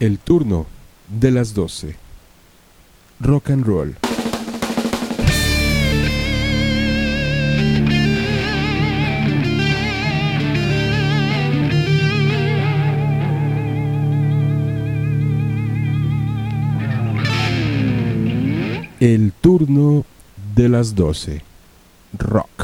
El 0.00 0.20
turno 0.20 0.66
de 1.08 1.32
las 1.32 1.54
12. 1.54 1.96
Rock 3.18 3.50
and 3.50 3.66
roll. 3.66 3.96
El 19.00 19.32
turno 19.32 20.04
de 20.54 20.68
las 20.68 20.94
12. 20.94 21.42
Rock. 22.16 22.57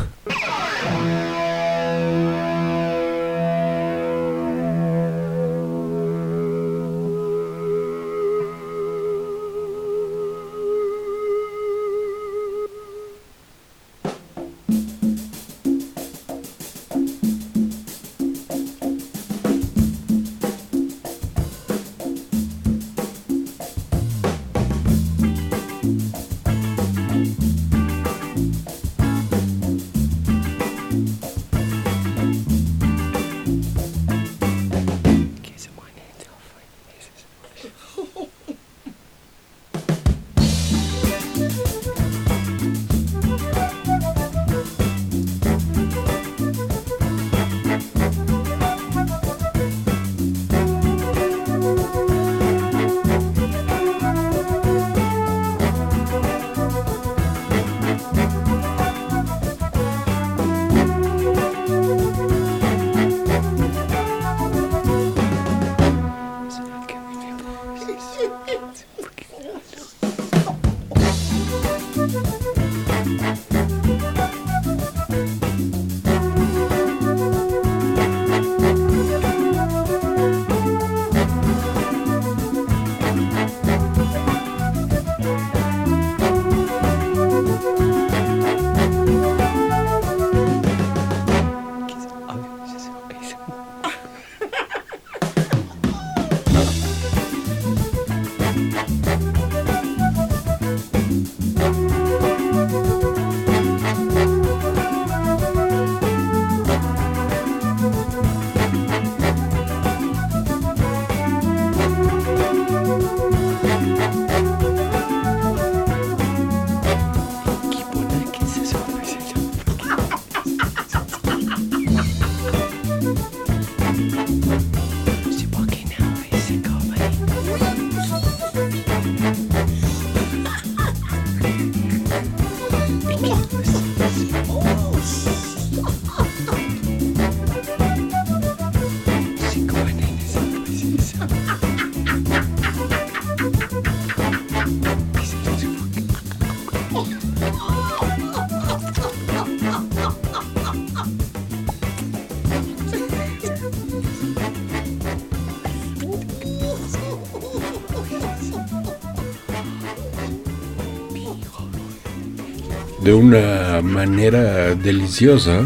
Una 163.25 163.81
manera 163.83 164.75
deliciosa, 164.75 165.65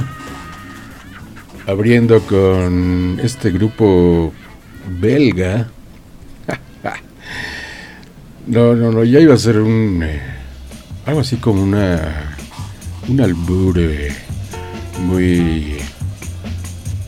abriendo 1.67 2.21
con 2.21 3.19
este 3.23 3.51
grupo 3.51 4.33
belga. 5.01 5.69
No, 8.47 8.75
no, 8.75 8.91
no, 8.91 9.05
ya 9.05 9.21
iba 9.21 9.35
a 9.35 9.37
ser 9.37 9.59
un. 9.59 10.03
Eh, 10.03 10.23
algo 11.05 11.21
así 11.21 11.37
como 11.37 11.63
una. 11.63 12.35
Un 13.07 13.21
albur 13.21 13.79
muy. 15.01 15.77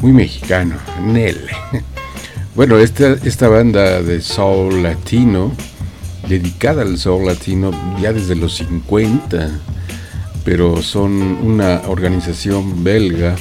Muy 0.01 0.13
mexicano, 0.13 0.77
Nel. 1.03 1.41
Bueno, 2.57 2.79
esta, 2.79 3.13
esta 3.25 3.49
banda 3.49 4.03
de 4.03 4.21
soul 4.21 4.83
latino, 4.83 5.53
dedicada 6.29 6.83
al 6.83 6.99
soul 6.99 7.27
latino 7.27 7.71
ya 8.03 8.13
desde 8.13 8.35
los 8.35 8.57
50, 8.57 9.61
pero 10.51 10.83
son 10.83 11.13
una 11.45 11.83
organización 11.87 12.83
belga 12.83 13.37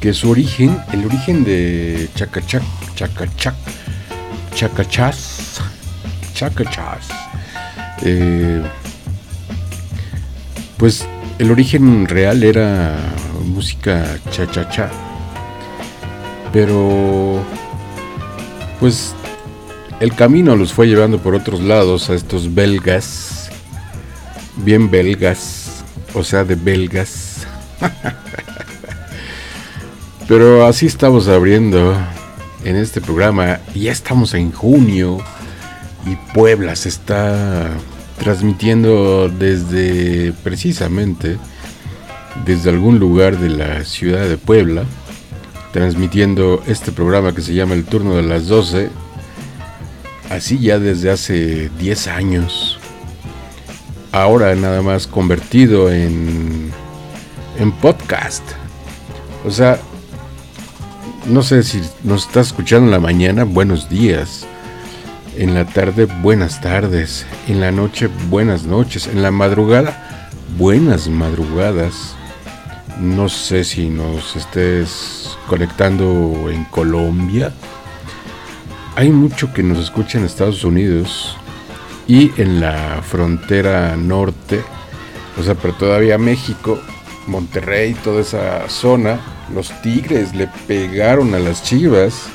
que 0.00 0.12
su 0.12 0.28
origen, 0.28 0.78
el 0.92 1.06
origen 1.06 1.44
de 1.44 2.10
Chacachac, 2.14 2.62
Chacachac, 2.94 3.54
Chacachas, 4.54 5.62
Chacachas, 6.34 7.08
eh, 8.02 8.62
pues 10.76 11.08
el 11.38 11.50
origen 11.50 12.06
real 12.06 12.42
era 12.42 12.98
música 13.46 14.18
cha-cha-cha, 14.30 14.90
pero 16.52 17.42
pues 18.78 19.14
el 20.00 20.14
camino 20.14 20.54
los 20.54 20.74
fue 20.74 20.86
llevando 20.86 21.16
por 21.16 21.34
otros 21.34 21.62
lados 21.62 22.10
a 22.10 22.14
estos 22.14 22.54
belgas, 22.54 23.50
bien 24.58 24.90
belgas, 24.90 25.61
o 26.14 26.24
sea, 26.24 26.44
de 26.44 26.54
belgas. 26.54 27.46
Pero 30.28 30.66
así 30.66 30.86
estamos 30.86 31.28
abriendo 31.28 31.96
en 32.64 32.76
este 32.76 33.00
programa. 33.00 33.60
Ya 33.74 33.92
estamos 33.92 34.34
en 34.34 34.52
junio 34.52 35.18
y 36.06 36.16
Puebla 36.34 36.76
se 36.76 36.88
está 36.88 37.70
transmitiendo 38.18 39.28
desde 39.28 40.32
precisamente 40.44 41.38
desde 42.46 42.70
algún 42.70 42.98
lugar 42.98 43.38
de 43.38 43.50
la 43.50 43.84
ciudad 43.84 44.28
de 44.28 44.38
Puebla, 44.38 44.84
transmitiendo 45.72 46.62
este 46.66 46.92
programa 46.92 47.34
que 47.34 47.42
se 47.42 47.54
llama 47.54 47.74
El 47.74 47.84
Turno 47.84 48.14
de 48.16 48.22
las 48.22 48.46
12, 48.46 48.90
así 50.30 50.58
ya 50.58 50.78
desde 50.78 51.10
hace 51.10 51.70
10 51.78 52.08
años 52.08 52.78
ahora 54.12 54.54
nada 54.54 54.82
más 54.82 55.06
convertido 55.06 55.90
en, 55.90 56.70
en 57.58 57.72
podcast. 57.72 58.42
O 59.44 59.50
sea, 59.50 59.80
no 61.26 61.42
sé 61.42 61.62
si 61.62 61.80
nos 62.04 62.26
estás 62.26 62.48
escuchando 62.48 62.86
en 62.86 62.92
la 62.92 63.00
mañana, 63.00 63.44
buenos 63.44 63.88
días. 63.88 64.46
En 65.36 65.54
la 65.54 65.64
tarde, 65.64 66.04
buenas 66.04 66.60
tardes. 66.60 67.26
En 67.48 67.60
la 67.60 67.72
noche, 67.72 68.08
buenas 68.28 68.64
noches. 68.64 69.06
En 69.06 69.22
la 69.22 69.30
madrugada, 69.30 70.30
buenas 70.58 71.08
madrugadas. 71.08 72.14
No 73.00 73.28
sé 73.28 73.64
si 73.64 73.88
nos 73.88 74.36
estés 74.36 75.36
conectando 75.48 76.50
en 76.50 76.64
Colombia 76.64 77.52
hay 78.94 79.10
mucho 79.10 79.52
que 79.54 79.62
nos 79.62 79.78
escucha 79.78 80.18
en 80.18 80.24
Estados 80.24 80.64
Unidos 80.64 81.36
y 82.06 82.30
en 82.40 82.60
la 82.60 83.00
frontera 83.02 83.96
norte, 83.96 84.62
o 85.38 85.42
sea, 85.42 85.54
pero 85.54 85.74
todavía 85.74 86.18
México, 86.18 86.78
Monterrey, 87.26 87.94
toda 87.94 88.20
esa 88.20 88.68
zona, 88.68 89.20
los 89.54 89.70
Tigres 89.82 90.34
le 90.34 90.48
pegaron 90.66 91.34
a 91.34 91.38
las 91.38 91.62
Chivas. 91.62 92.26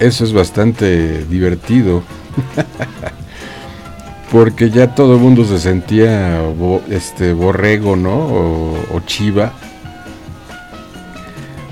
Eso 0.00 0.24
es 0.24 0.32
bastante 0.32 1.24
divertido. 1.24 2.02
Porque 4.32 4.70
ya 4.70 4.94
todo 4.94 5.14
el 5.14 5.20
mundo 5.20 5.44
se 5.44 5.58
sentía 5.58 6.40
este 6.88 7.32
borrego, 7.32 7.96
¿no? 7.96 8.14
O, 8.14 8.78
o 8.94 9.00
chiva 9.04 9.52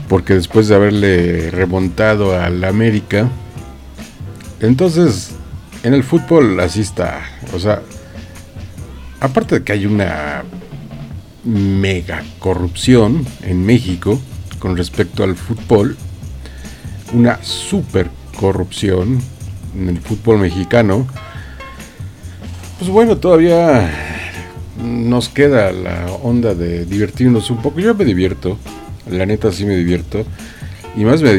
porque 0.08 0.34
después 0.34 0.69
de 0.69 0.75
haberle 0.75 1.50
remontado 1.50 2.38
al 2.38 2.64
América, 2.64 3.28
entonces 4.61 5.32
en 5.82 5.94
el 5.94 6.02
fútbol 6.02 6.58
así 6.60 6.80
está, 6.80 7.22
o 7.54 7.58
sea, 7.58 7.82
aparte 9.20 9.58
de 9.58 9.64
que 9.64 9.72
hay 9.72 9.86
una 9.86 10.44
mega 11.44 12.25
corrupción 12.38 13.26
en 13.42 13.64
México 13.64 14.20
con 14.58 14.76
respecto 14.76 15.25
al 15.25 15.36
fútbol, 15.36 15.96
una 17.12 17.42
super 17.42 18.10
corrupción 18.38 19.20
en 19.75 19.88
el 19.88 19.98
fútbol 19.98 20.38
mexicano, 20.38 21.06
pues 22.78 22.90
bueno, 22.90 23.16
todavía 23.16 23.90
nos 24.82 25.28
queda 25.28 25.72
la 25.72 26.06
onda 26.22 26.54
de 26.54 26.84
divertirnos 26.84 27.50
un 27.50 27.60
poco. 27.60 27.80
Yo 27.80 27.94
me 27.94 28.04
divierto, 28.04 28.58
la 29.10 29.26
neta 29.26 29.52
sí 29.52 29.64
me 29.64 29.76
divierto. 29.76 30.25
Y 30.96 31.04
más 31.04 31.22
me, 31.22 31.38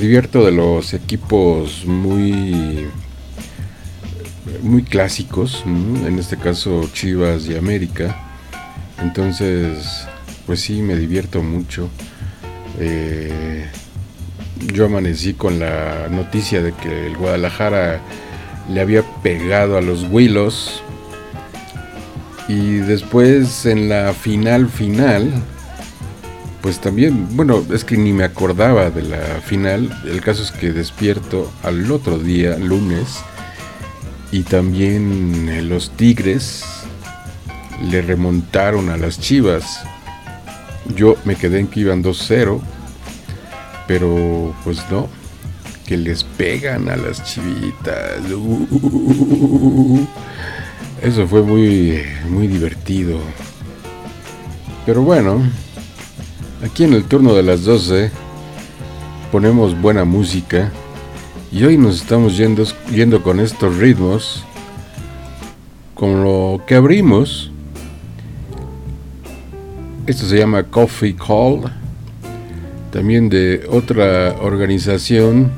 divierto 0.00 0.44
de 0.44 0.52
los 0.52 0.94
equipos 0.94 1.84
muy 1.86 2.86
muy 4.62 4.82
clásicos, 4.82 5.62
en 5.66 6.18
este 6.18 6.36
caso 6.36 6.88
Chivas 6.92 7.46
y 7.46 7.56
América. 7.56 8.16
Entonces, 9.00 10.06
pues 10.46 10.60
sí, 10.60 10.82
me 10.82 10.96
divierto 10.96 11.42
mucho. 11.42 11.88
Eh, 12.78 13.66
yo 14.72 14.86
amanecí 14.86 15.34
con 15.34 15.58
la 15.58 16.08
noticia 16.10 16.62
de 16.62 16.72
que 16.72 17.06
el 17.06 17.16
Guadalajara 17.16 18.00
le 18.68 18.80
había 18.80 19.02
pegado 19.22 19.76
a 19.76 19.80
los 19.80 20.04
Willos. 20.10 20.82
Y 22.48 22.76
después 22.76 23.64
en 23.64 23.88
la 23.88 24.12
final 24.12 24.68
final, 24.68 25.30
pues 26.62 26.80
también, 26.80 27.28
bueno, 27.36 27.64
es 27.72 27.84
que 27.84 27.96
ni 27.96 28.12
me 28.12 28.24
acordaba 28.24 28.90
de 28.90 29.02
la 29.02 29.40
final. 29.44 29.88
El 30.04 30.20
caso 30.20 30.42
es 30.42 30.50
que 30.50 30.72
despierto 30.72 31.50
al 31.62 31.90
otro 31.90 32.18
día, 32.18 32.56
lunes, 32.58 33.20
y 34.32 34.42
también 34.42 35.48
eh, 35.48 35.62
los 35.62 35.90
Tigres 35.92 36.64
le 37.82 38.02
remontaron 38.02 38.90
a 38.90 38.96
las 38.96 39.18
Chivas. 39.20 39.82
Yo 40.94 41.16
me 41.24 41.36
quedé 41.36 41.60
en 41.60 41.68
que 41.68 41.80
iban 41.80 42.02
2-0, 42.02 42.60
pero 43.86 44.54
pues 44.64 44.84
no, 44.90 45.08
que 45.86 45.96
les 45.96 46.24
pegan 46.24 46.88
a 46.88 46.96
las 46.96 47.22
chivitas. 47.24 48.20
eso 51.02 51.26
fue 51.26 51.42
muy, 51.42 52.02
muy 52.28 52.46
divertido. 52.46 53.18
Pero 54.86 55.02
bueno, 55.02 55.42
Aquí 56.62 56.84
en 56.84 56.92
el 56.92 57.04
turno 57.04 57.34
de 57.34 57.42
las 57.42 57.64
12 57.64 58.10
ponemos 59.32 59.80
buena 59.80 60.04
música 60.04 60.70
y 61.52 61.64
hoy 61.64 61.76
nos 61.76 62.00
estamos 62.00 62.36
yendo, 62.36 62.64
yendo 62.90 63.22
con 63.22 63.40
estos 63.40 63.76
ritmos 63.76 64.44
con 65.94 66.22
lo 66.22 66.62
que 66.66 66.74
abrimos. 66.74 67.50
Esto 70.06 70.26
se 70.26 70.38
llama 70.38 70.62
Coffee 70.62 71.14
Call, 71.14 71.70
también 72.90 73.28
de 73.28 73.66
otra 73.70 74.36
organización 74.40 75.50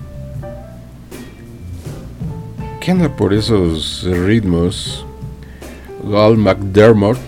que 2.80 2.90
anda 2.90 3.14
por 3.14 3.32
esos 3.32 4.02
ritmos, 4.04 5.06
Gal 6.04 6.36
McDermott 6.36 7.20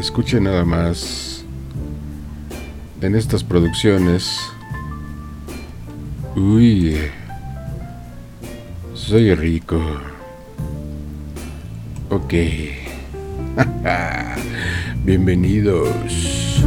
escuche 0.00 0.40
nada 0.40 0.64
más 0.64 1.44
en 3.02 3.14
estas 3.14 3.44
producciones. 3.44 4.49
Uy, 6.36 6.96
soy 8.94 9.34
rico. 9.34 9.80
Ok. 12.08 12.34
Bienvenidos. 15.04 16.62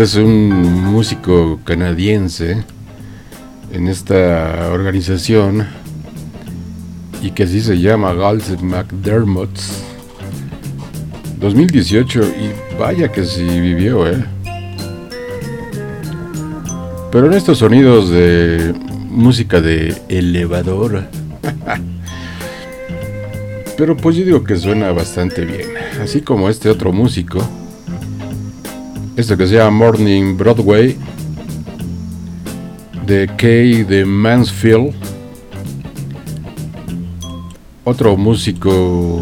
Este 0.00 0.18
es 0.18 0.24
un 0.24 0.82
músico 0.82 1.60
canadiense 1.62 2.64
en 3.70 3.86
esta 3.86 4.70
organización 4.72 5.66
y 7.20 7.32
que 7.32 7.42
así 7.42 7.60
se 7.60 7.78
llama 7.78 8.14
Gals 8.14 8.62
McDermott 8.62 9.50
2018 11.38 12.22
y 12.22 12.78
vaya 12.78 13.12
que 13.12 13.26
sí 13.26 13.42
vivió, 13.42 14.08
¿eh? 14.08 14.24
Pero 17.12 17.26
en 17.26 17.34
estos 17.34 17.58
sonidos 17.58 18.08
de 18.08 18.72
música 19.10 19.60
de 19.60 19.94
elevador. 20.08 21.04
Pero 23.76 23.98
pues 23.98 24.16
yo 24.16 24.24
digo 24.24 24.44
que 24.44 24.56
suena 24.56 24.92
bastante 24.92 25.44
bien. 25.44 25.68
Así 26.02 26.22
como 26.22 26.48
este 26.48 26.70
otro 26.70 26.90
músico 26.90 27.46
esto 29.20 29.36
que 29.36 29.46
se 29.46 29.56
llama 29.56 29.70
Morning 29.70 30.34
Broadway 30.34 30.96
de 33.06 33.28
Kay 33.36 33.84
de 33.84 34.06
Mansfield. 34.06 34.94
Otro 37.84 38.16
músico, 38.16 39.20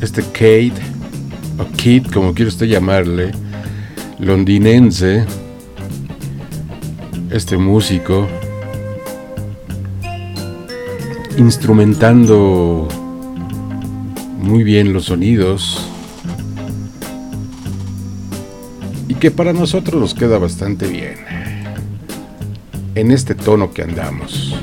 este 0.00 0.22
Kate, 0.22 0.74
o 1.58 1.64
Kate, 1.72 2.04
como 2.14 2.34
quiere 2.34 2.50
usted 2.50 2.66
llamarle, 2.66 3.32
londinense. 4.20 5.24
Este 7.30 7.56
músico, 7.56 8.28
instrumentando 11.36 12.86
muy 14.40 14.62
bien 14.62 14.92
los 14.92 15.06
sonidos 15.06 15.90
que 19.20 19.30
para 19.30 19.52
nosotros 19.52 20.00
nos 20.00 20.14
queda 20.14 20.38
bastante 20.38 20.86
bien 20.86 21.16
en 22.94 23.10
este 23.10 23.34
tono 23.34 23.72
que 23.72 23.82
andamos. 23.82 24.54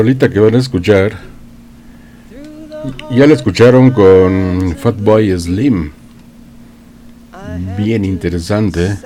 Rolita 0.00 0.30
que 0.30 0.40
van 0.40 0.54
a 0.54 0.58
escuchar, 0.58 1.12
ya 3.10 3.26
la 3.26 3.34
escucharon 3.34 3.90
con 3.90 4.74
Fatboy 4.78 5.38
Slim. 5.38 5.90
Bien 7.76 8.06
interesante. 8.06 8.96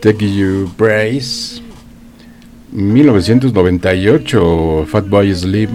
Take 0.00 0.34
You 0.34 0.70
Praise. 0.78 1.60
1998, 2.72 4.86
Fatboy 4.88 5.34
Slim. 5.34 5.68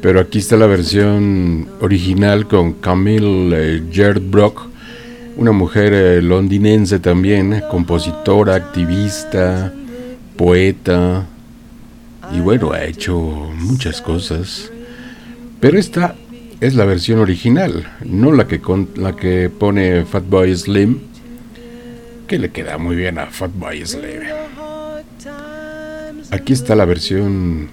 Pero 0.00 0.18
aquí 0.18 0.38
está 0.38 0.56
la 0.56 0.66
versión 0.66 1.68
original 1.82 2.48
con 2.48 2.72
Camille 2.72 3.50
eh, 3.52 3.82
una 5.36 5.52
mujer 5.52 5.92
eh, 5.92 6.22
londinense 6.22 6.98
también, 6.98 7.62
compositora, 7.70 8.54
activista, 8.54 9.70
poeta, 10.34 11.26
y 12.34 12.40
bueno, 12.40 12.72
ha 12.72 12.84
hecho 12.84 13.18
muchas 13.18 14.00
cosas. 14.00 14.70
Pero 15.60 15.78
esta 15.78 16.16
es 16.60 16.74
la 16.74 16.84
versión 16.84 17.18
original, 17.18 17.88
no 18.04 18.32
la 18.32 18.46
que, 18.46 18.60
con, 18.60 18.88
la 18.96 19.14
que 19.16 19.50
pone 19.50 20.04
Fatboy 20.04 20.54
Slim, 20.56 21.00
que 22.26 22.38
le 22.38 22.50
queda 22.50 22.78
muy 22.78 22.96
bien 22.96 23.18
a 23.18 23.26
Fatboy 23.26 23.84
Slim. 23.84 24.22
Aquí 26.30 26.52
está 26.52 26.74
la 26.74 26.84
versión 26.84 27.68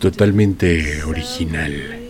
totalmente 0.00 1.02
original. 1.04 2.03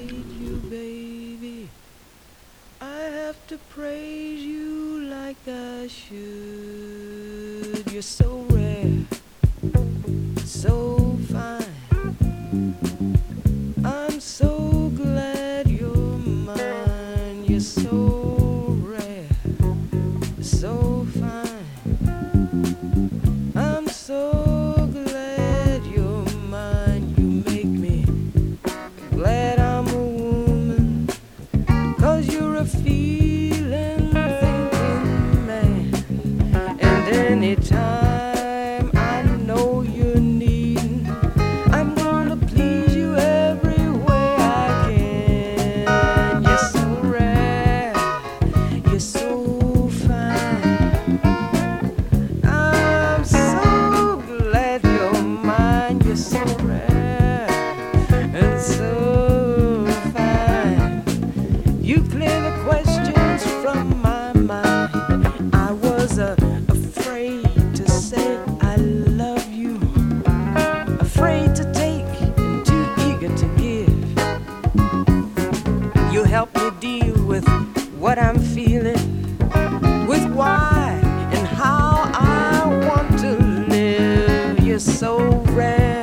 is 84.74 84.98
so 84.98 85.18
rare. 85.54 85.93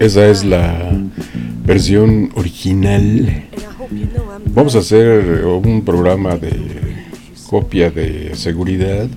Esa 0.00 0.28
es 0.28 0.44
la 0.44 0.92
versión 1.64 2.30
original. 2.36 3.48
Vamos 4.54 4.76
a 4.76 4.78
hacer 4.78 5.44
un 5.44 5.84
programa 5.84 6.36
de 6.36 6.52
copia 7.48 7.90
de 7.90 8.36
seguridad. 8.36 9.08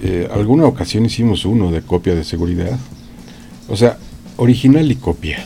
Eh, 0.00 0.28
alguna 0.32 0.66
ocasión 0.66 1.06
hicimos 1.06 1.44
uno 1.44 1.72
de 1.72 1.82
copia 1.82 2.14
de 2.14 2.22
seguridad. 2.22 2.78
O 3.68 3.76
sea, 3.76 3.98
original 4.36 4.88
y 4.90 4.94
copia. 4.94 5.44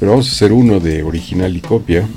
Pero 0.00 0.12
vamos 0.12 0.28
a 0.28 0.32
hacer 0.32 0.52
uno 0.52 0.80
de 0.80 1.02
original 1.02 1.54
y 1.54 1.60
copia. 1.60 2.08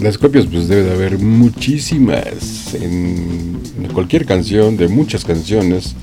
Las 0.00 0.18
copias 0.18 0.46
pues 0.46 0.68
debe 0.68 0.84
de 0.84 0.92
haber 0.92 1.18
muchísimas 1.18 2.74
en 2.74 3.58
cualquier 3.92 4.24
canción, 4.24 4.76
de 4.76 4.86
muchas 4.86 5.24
canciones, 5.24 5.96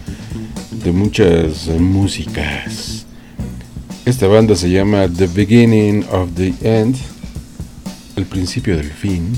de 0.83 0.91
muchas 0.91 1.67
músicas. 1.79 2.82
Esta 4.13 4.27
banda 4.27 4.55
se 4.55 4.69
llama 4.69 5.07
The 5.07 5.25
Beginning 5.25 6.05
of 6.11 6.35
the 6.35 6.53
End, 6.61 6.95
el 8.15 8.25
principio 8.25 8.77
del 8.77 8.91
fin. 8.91 9.33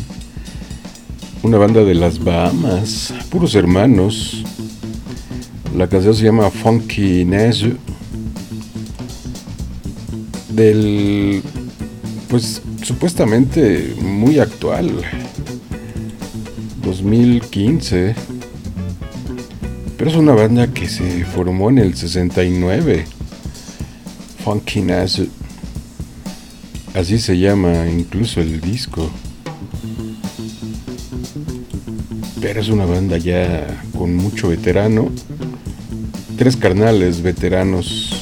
Una 1.44 1.58
banda 1.58 1.86
de 1.86 1.96
las 1.96 2.22
Bahamas, 2.22 3.14
puros 3.30 3.56
hermanos. 3.56 4.44
La 5.78 5.88
canción 5.88 6.14
se 6.14 6.26
llama 6.26 6.52
Funky 6.52 7.24
Nezu. 7.24 7.78
Del, 10.50 11.42
pues 12.28 12.62
supuestamente 12.84 13.96
muy 14.02 14.40
actual. 14.40 14.92
2015. 16.84 18.14
Pero 19.98 20.10
es 20.10 20.18
una 20.18 20.34
banda 20.34 20.68
que 20.68 20.90
se 20.90 21.24
formó 21.24 21.70
en 21.70 21.78
el 21.78 21.96
69 21.96 23.15
Funkiness. 24.46 25.24
Así 26.94 27.18
se 27.18 27.36
llama 27.40 27.88
incluso 27.88 28.42
el 28.42 28.62
disco. 28.62 29.10
Pero 32.40 32.62
es 32.62 32.70
una 32.70 32.86
banda 32.86 33.18
ya 33.18 33.66
con 33.98 34.16
mucho 34.16 34.50
veterano. 34.50 35.10
Tres 36.38 36.56
carnales 36.58 37.24
veteranos 37.24 38.15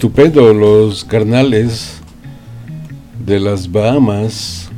estupendo 0.00 0.54
los 0.54 1.04
carnales 1.04 2.00
de 3.26 3.38
las 3.38 3.70
Bahamas 3.70 4.70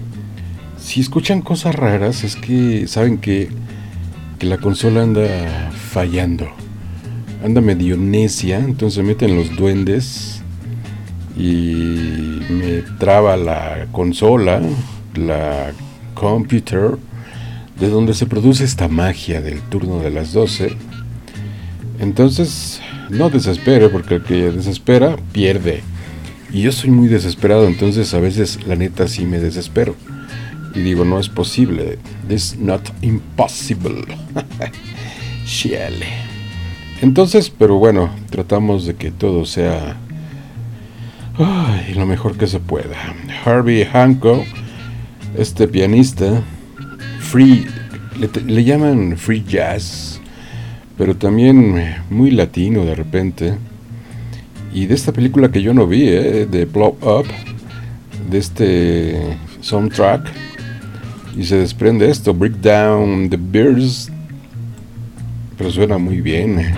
si 0.76 1.00
escuchan 1.00 1.42
cosas 1.42 1.76
raras 1.76 2.24
es 2.24 2.35
que 2.35 2.88
saben 2.88 3.18
que, 3.18 3.48
que 4.40 4.46
la 4.46 4.58
consola 4.58 5.04
anda 5.04 5.70
fallando. 5.92 6.48
Anda 7.44 7.61
medio 7.61 7.96
necia, 7.96 8.58
entonces 8.58 9.04
meten 9.04 9.37
los 9.37 9.54
duendes 9.54 10.42
y 11.37 12.40
me 12.50 12.82
traba 12.98 13.37
la 13.37 13.87
consola, 13.92 14.61
la 15.14 15.70
computer, 16.14 16.98
de 17.78 17.88
donde 17.88 18.14
se 18.14 18.26
produce 18.26 18.64
esta 18.64 18.88
magia 18.88 19.40
del 19.40 19.61
turno 19.61 20.00
de 20.00 20.11
las 20.11 20.32
12. 20.32 20.76
Entonces, 22.00 22.71
no 23.12 23.31
desespere, 23.31 23.88
porque 23.88 24.16
el 24.16 24.22
que 24.22 24.51
desespera 24.51 25.16
pierde. 25.33 25.83
Y 26.53 26.62
yo 26.62 26.72
soy 26.72 26.90
muy 26.90 27.09
desesperado, 27.09 27.66
entonces 27.66 28.12
a 28.14 28.20
veces 28.20 28.66
la 28.66 28.77
neta 28.77 29.09
sí 29.09 29.25
me 29.25 29.38
desespero. 29.38 29.94
Y 30.75 30.81
digo, 30.81 31.05
no 31.05 31.18
es 31.18 31.29
posible. 31.29 31.98
This 32.29 32.57
not 32.59 32.83
impossible. 33.03 34.05
Chale. 35.44 36.07
Entonces, 37.03 37.51
pero 37.51 37.77
bueno, 37.77 38.11
tratamos 38.31 38.87
de 38.87 38.94
que 38.94 39.11
todo 39.11 39.44
sea 39.44 39.96
lo 41.94 42.07
mejor 42.07 42.37
que 42.37 42.46
se 42.46 42.61
pueda. 42.61 42.96
Harvey 43.44 43.85
Hancock, 43.85 44.44
este 45.37 45.68
pianista, 45.68 46.42
free, 47.20 47.66
le, 48.46 48.64
llaman 48.64 49.16
free 49.16 49.44
jazz, 49.46 50.12
pero 51.02 51.16
también 51.16 51.96
muy 52.10 52.30
latino 52.30 52.84
de 52.84 52.94
repente. 52.94 53.54
Y 54.72 54.86
de 54.86 54.94
esta 54.94 55.12
película 55.12 55.50
que 55.50 55.60
yo 55.60 55.74
no 55.74 55.88
vi, 55.88 56.06
eh, 56.06 56.46
de 56.48 56.64
Blow 56.64 56.96
Up, 57.02 57.26
de 58.30 58.38
este 58.38 59.36
soundtrack, 59.62 60.30
y 61.36 61.42
se 61.42 61.56
desprende 61.56 62.08
esto, 62.08 62.32
Break 62.32 62.58
Down 62.58 63.28
the 63.30 63.36
Bears, 63.36 64.12
pero 65.58 65.72
suena 65.72 65.98
muy 65.98 66.20
bien. 66.20 66.72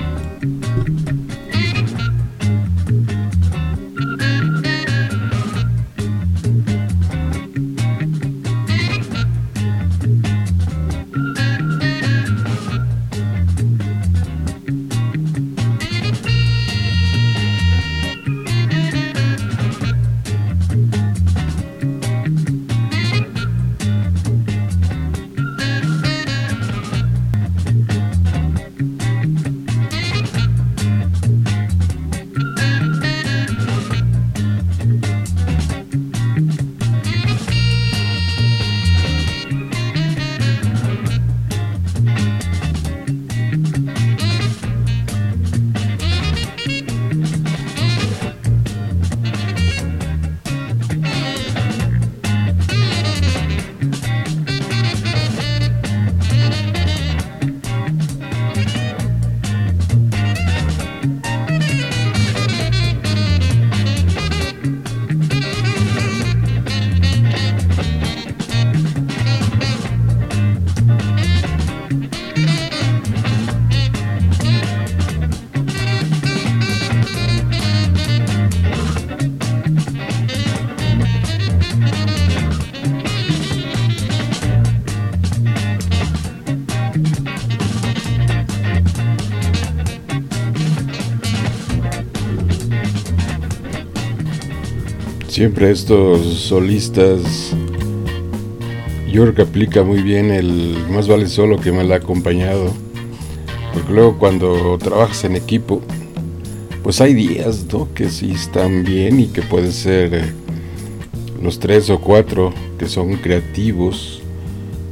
Siempre 95.35 95.73
estos 95.73 96.21
solistas, 96.43 97.57
York 99.11 99.41
aplica 99.41 99.83
muy 99.83 100.01
bien 100.01 100.31
el 100.31 100.77
más 100.89 101.09
vale 101.09 101.27
solo 101.27 101.59
que 101.59 101.73
mal 101.73 101.91
acompañado. 101.91 102.73
Porque 103.73 103.93
luego 103.93 104.17
cuando 104.17 104.79
trabajas 104.79 105.25
en 105.25 105.35
equipo, 105.35 105.83
pues 106.85 107.01
hay 107.01 107.15
días 107.15 107.67
¿no? 107.73 107.93
que 107.95 108.11
sí 108.11 108.31
están 108.31 108.85
bien 108.85 109.19
y 109.19 109.27
que 109.27 109.43
puede 109.43 109.73
ser 109.73 110.15
eh, 110.15 110.33
los 111.43 111.59
tres 111.59 111.91
o 111.91 112.01
cuatro 112.01 112.55
que 112.79 112.87
son 112.87 113.17
creativos. 113.17 114.23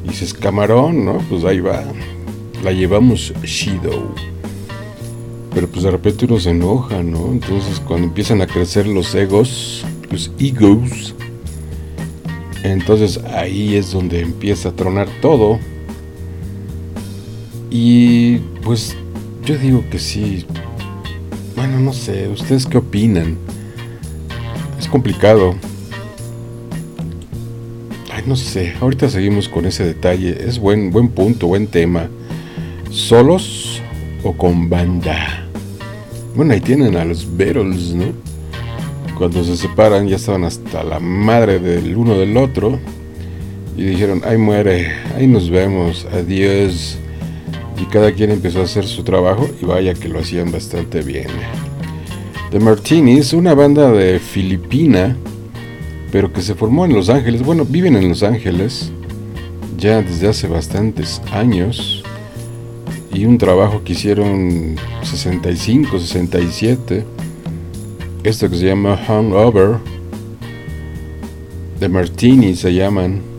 Y 0.05 0.09
dices, 0.09 0.35
camarón, 0.35 1.05
¿no? 1.05 1.19
Pues 1.31 1.45
ahí 1.45 1.61
va. 1.61 1.85
La 2.65 2.73
llevamos 2.73 3.33
Shido. 3.45 4.13
Pero 5.55 5.69
pues 5.69 5.85
de 5.85 5.93
repente 5.93 6.25
uno 6.25 6.41
se 6.41 6.51
enoja, 6.51 7.01
¿no? 7.01 7.31
Entonces 7.31 7.79
cuando 7.79 8.09
empiezan 8.09 8.43
a 8.43 8.49
crecer 8.49 8.89
los 8.89 9.15
egos, 9.15 9.85
los 10.13 10.31
egos. 10.39 11.15
Entonces 12.63 13.19
ahí 13.35 13.75
es 13.75 13.93
donde 13.93 14.21
empieza 14.21 14.69
a 14.69 14.73
tronar 14.73 15.09
todo. 15.21 15.59
Y 17.71 18.39
pues 18.63 18.95
yo 19.45 19.57
digo 19.59 19.83
que 19.91 19.99
sí. 19.99 20.45
Bueno, 21.57 21.81
no 21.81 21.93
sé, 21.93 22.29
¿ustedes 22.29 22.67
qué 22.67 22.79
opinan? 22.79 23.37
Es 24.79 24.87
complicado. 24.87 25.55
Ay, 28.13 28.23
no 28.27 28.37
sé, 28.37 28.75
ahorita 28.81 29.09
seguimos 29.09 29.49
con 29.49 29.67
ese 29.67 29.85
detalle. 29.85 30.47
Es 30.47 30.59
buen, 30.59 30.91
buen 30.91 31.09
punto, 31.09 31.47
buen 31.47 31.67
tema. 31.67 32.09
¿Solos 32.91 33.81
o 34.23 34.33
con 34.35 34.69
banda? 34.69 35.49
Bueno, 36.37 36.53
ahí 36.53 36.61
tienen 36.61 36.97
a 36.97 37.05
los 37.05 37.27
Beatles, 37.37 37.95
¿no? 37.95 38.32
Cuando 39.23 39.45
se 39.45 39.57
separan 39.57 40.09
ya 40.09 40.17
estaban 40.17 40.43
hasta 40.43 40.83
la 40.83 40.99
madre 40.99 41.61
del 41.61 41.97
uno 41.97 42.19
del 42.19 42.37
otro 42.37 42.81
y 43.77 43.85
dijeron, 43.85 44.21
ahí 44.25 44.37
muere, 44.37 44.95
ahí 45.17 45.29
nos 45.29 45.49
vemos, 45.49 46.09
adiós. 46.13 46.99
Y 47.81 47.85
cada 47.85 48.11
quien 48.11 48.33
empezó 48.33 48.63
a 48.63 48.65
hacer 48.65 48.85
su 48.85 49.05
trabajo 49.05 49.49
y 49.63 49.65
vaya 49.65 49.95
que 49.95 50.09
lo 50.09 50.19
hacían 50.19 50.51
bastante 50.51 51.03
bien. 51.03 51.29
The 52.51 52.59
Martinis, 52.59 53.33
una 53.33 53.55
banda 53.55 53.93
de 53.93 54.19
Filipina, 54.19 55.17
pero 56.11 56.33
que 56.33 56.43
se 56.43 56.57
formó 56.57 56.85
en 56.85 56.93
Los 56.93 57.09
Ángeles, 57.09 57.45
bueno, 57.45 57.65
viven 57.65 57.95
en 57.95 58.09
Los 58.09 58.25
Ángeles 58.25 58.91
ya 59.79 60.03
desde 60.03 60.31
hace 60.31 60.49
bastantes 60.49 61.23
años 61.31 62.03
y 63.15 63.25
un 63.25 63.39
trabajo 63.39 63.85
que 63.85 63.93
hicieron 63.93 64.75
65, 65.05 66.01
67 66.01 67.22
esto 68.25 68.49
que 68.49 68.57
se 68.57 68.67
llama 68.67 68.97
Hangover, 68.97 69.79
de 71.81 71.89
Martini 71.89 72.55
se 72.55 72.73
llaman. 72.73 73.32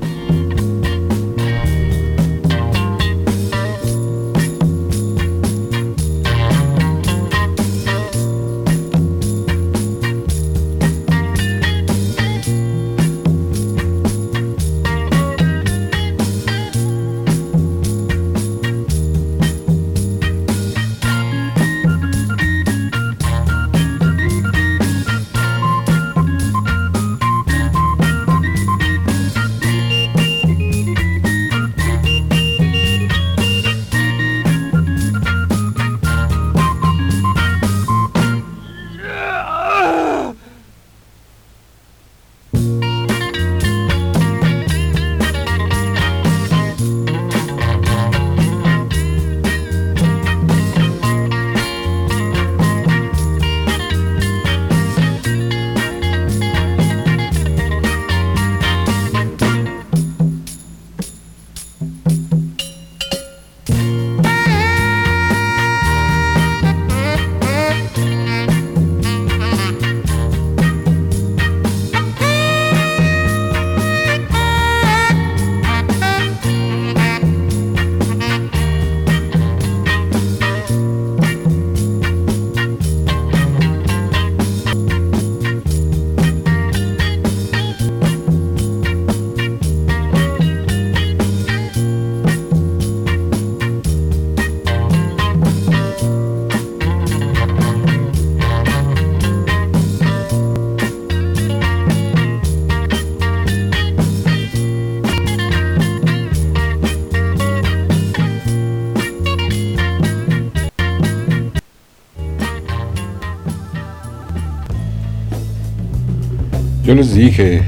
Dije 117.11 117.63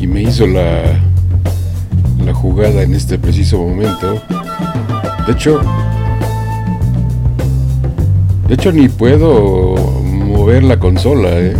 y 0.00 0.06
me 0.06 0.22
hizo 0.22 0.46
la, 0.46 0.82
la 2.24 2.34
jugada 2.34 2.82
en 2.82 2.94
este 2.94 3.18
preciso 3.18 3.58
momento. 3.58 4.20
De 5.26 5.32
hecho, 5.32 5.60
de 8.48 8.54
hecho 8.54 8.72
ni 8.72 8.88
puedo 8.88 9.74
mover 10.02 10.64
la 10.64 10.78
consola, 10.78 11.28
¿eh? 11.30 11.56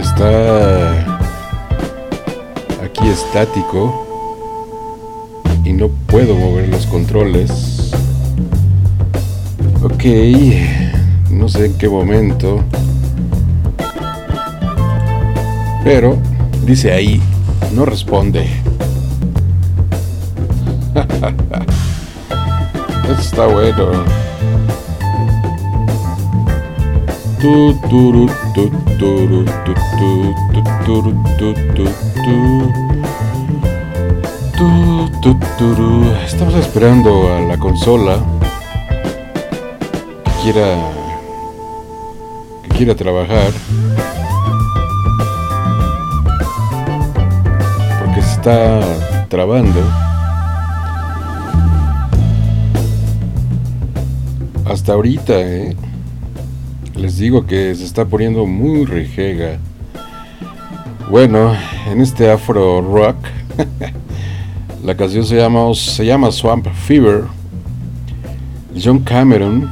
Está 0.00 1.00
aquí 2.84 3.08
estático 3.08 4.04
y 5.64 5.72
no 5.72 5.88
puedo 6.06 6.34
mover 6.34 6.68
los 6.68 6.86
controles. 6.86 7.92
Ok, 9.82 10.04
no 11.30 11.48
sé 11.48 11.66
en 11.66 11.74
qué 11.74 11.88
momento. 11.88 12.62
Pero 15.84 16.16
dice 16.64 16.92
ahí, 16.92 17.20
no 17.74 17.84
responde. 17.84 18.48
Está 23.20 23.46
bueno. 23.46 24.04
Estamos 36.24 36.54
esperando 36.54 37.34
a 37.34 37.40
la 37.40 37.58
consola 37.58 38.18
que 40.24 40.30
quiera 40.42 40.78
que 42.62 42.68
quiera 42.70 42.94
trabajar 42.94 43.52
está 48.44 49.26
trabando 49.28 49.80
hasta 54.66 54.92
ahorita 54.92 55.32
¿eh? 55.40 55.74
les 56.94 57.16
digo 57.16 57.46
que 57.46 57.74
se 57.74 57.84
está 57.84 58.04
poniendo 58.04 58.44
muy 58.44 58.84
rejega 58.84 59.56
bueno 61.08 61.56
en 61.90 62.02
este 62.02 62.30
afro 62.30 62.82
rock 62.82 63.16
La 64.84 64.94
canción 64.94 65.24
se 65.24 65.36
llama, 65.36 65.72
se 65.72 66.04
llama 66.04 66.30
Swamp 66.30 66.66
Fever. 66.66 67.24
John 68.78 68.98
Cameron, 68.98 69.70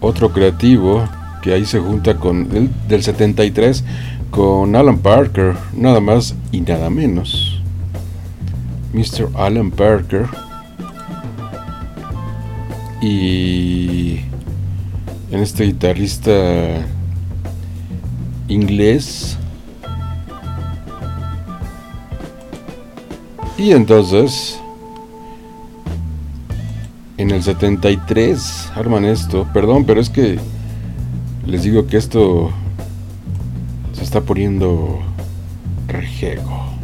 otro 0.00 0.30
creativo 0.30 1.08
que 1.40 1.54
ahí 1.54 1.64
se 1.64 1.78
junta 1.78 2.18
con 2.18 2.54
el 2.54 2.68
del 2.88 3.02
73 3.02 3.82
con 4.36 4.76
Alan 4.76 4.98
Parker, 4.98 5.56
nada 5.74 5.98
más 5.98 6.36
y 6.52 6.60
nada 6.60 6.90
menos. 6.90 7.60
Mr. 8.92 9.30
Alan 9.34 9.72
Parker. 9.72 10.26
Y 13.00 14.20
en 15.30 15.40
este 15.40 15.64
guitarrista 15.64 16.32
inglés 18.46 19.38
Y 23.58 23.72
entonces, 23.72 24.60
en 27.16 27.30
el 27.30 27.42
73 27.42 28.72
arman 28.74 29.06
esto. 29.06 29.48
Perdón, 29.54 29.86
pero 29.86 29.98
es 29.98 30.10
que 30.10 30.38
les 31.46 31.62
digo 31.62 31.86
que 31.86 31.96
esto 31.96 32.52
está 34.16 34.26
poniendo 34.26 34.98
rejego. 35.88 36.75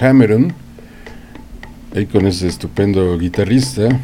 Cameron, 0.00 0.50
ahí 1.94 2.06
con 2.06 2.26
ese 2.26 2.48
estupendo 2.48 3.18
guitarrista. 3.18 4.00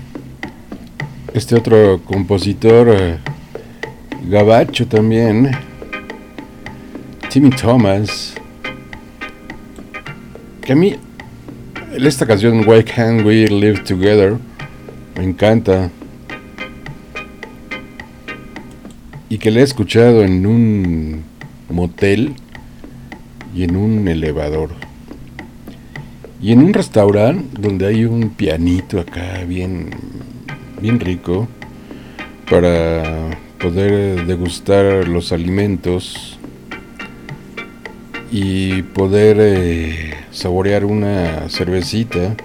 Este 1.33 1.55
otro 1.55 2.03
compositor, 2.05 2.89
eh, 2.91 3.17
gabacho 4.29 4.87
también, 4.87 5.53
Timmy 7.31 7.49
Thomas, 7.49 8.35
que 10.61 10.75
a 10.75 10.77
mí 10.77 10.97
esta 11.97 12.27
canción 12.27 12.69
Why 12.69 12.85
Can't 12.85 13.25
We 13.25 13.47
Live 13.47 13.79
Together 13.85 14.37
me 15.17 15.25
encanta 15.25 15.91
y 19.31 19.39
que 19.39 19.51
la 19.51 19.61
he 19.61 19.63
escuchado 19.63 20.25
en 20.25 20.45
un 20.45 21.25
motel 21.71 22.35
y 23.55 23.63
en 23.63 23.77
un 23.77 24.07
elevador. 24.09 24.86
Y 26.41 26.53
en 26.53 26.63
un 26.63 26.75
restaurante 26.75 27.61
donde 27.61 27.87
hay 27.87 28.05
un 28.05 28.31
pianito 28.31 29.01
acá 29.01 29.43
bien, 29.47 29.91
bien 30.81 31.01
rico 31.01 31.49
para 32.51 33.31
poder 33.59 34.27
degustar 34.27 35.09
los 35.09 35.33
alimentos 35.33 36.39
y 38.31 38.83
poder 38.83 39.39
eh, 39.41 40.15
saborear 40.31 40.85
una 40.85 41.49
cervecita, 41.49 42.37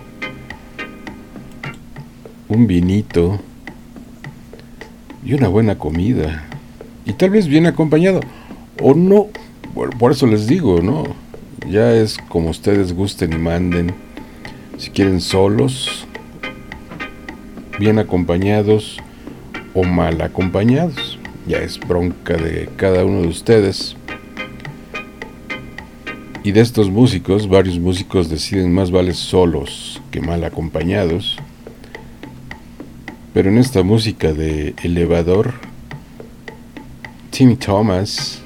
un 2.47 2.67
vinito 2.67 3.39
y 5.25 5.33
una 5.33 5.49
buena 5.49 5.77
comida. 5.77 6.45
Y 7.05 7.13
tal 7.13 7.31
vez 7.31 7.47
bien 7.47 7.65
acompañado. 7.65 8.21
O 8.81 8.93
no, 8.93 9.27
por 9.99 10.11
eso 10.11 10.27
les 10.27 10.47
digo, 10.47 10.81
¿no? 10.81 11.03
Ya 11.67 11.93
es 11.93 12.17
como 12.29 12.49
ustedes 12.49 12.93
gusten 12.93 13.33
y 13.33 13.37
manden. 13.37 13.93
Si 14.77 14.89
quieren 14.89 15.21
solos, 15.21 16.07
bien 17.79 17.99
acompañados 17.99 18.97
o 19.73 19.83
mal 19.83 20.21
acompañados. 20.21 21.19
Ya 21.47 21.59
es 21.59 21.79
bronca 21.79 22.35
de 22.35 22.67
cada 22.77 23.05
uno 23.05 23.21
de 23.21 23.27
ustedes. 23.27 23.95
Y 26.43 26.51
de 26.51 26.61
estos 26.61 26.89
músicos, 26.89 27.47
varios 27.47 27.79
músicos 27.79 28.29
deciden 28.29 28.73
más 28.73 28.89
vale 28.89 29.13
solos 29.13 30.01
que 30.09 30.21
mal 30.21 30.43
acompañados. 30.43 31.37
Pero 33.33 33.49
en 33.49 33.59
esta 33.59 33.83
música 33.83 34.33
de 34.33 34.73
elevador, 34.81 35.53
Timmy 37.29 37.55
Thomas 37.55 38.40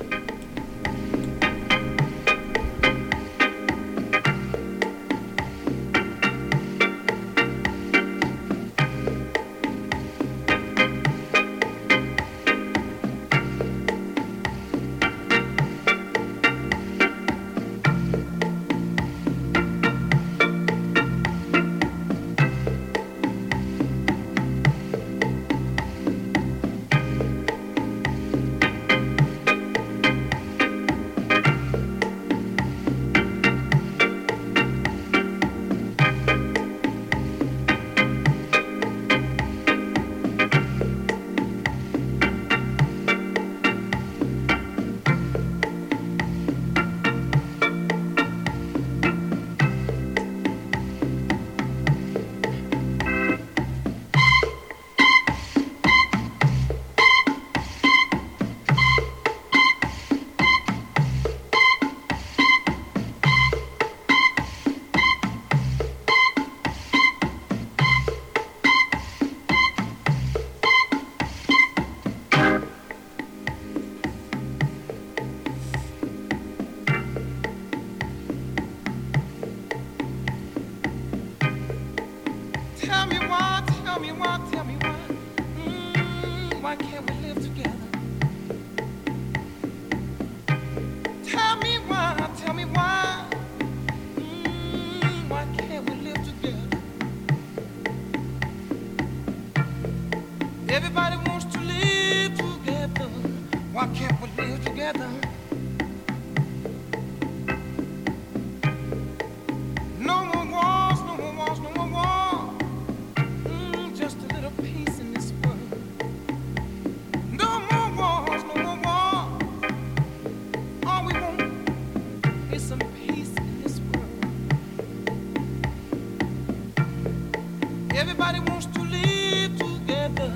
Everybody 127.94 128.40
wants 128.50 128.68
to 128.68 128.82
live 128.82 129.58
together. 129.58 130.30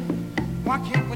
Why 0.65 0.79
can't 0.79 1.08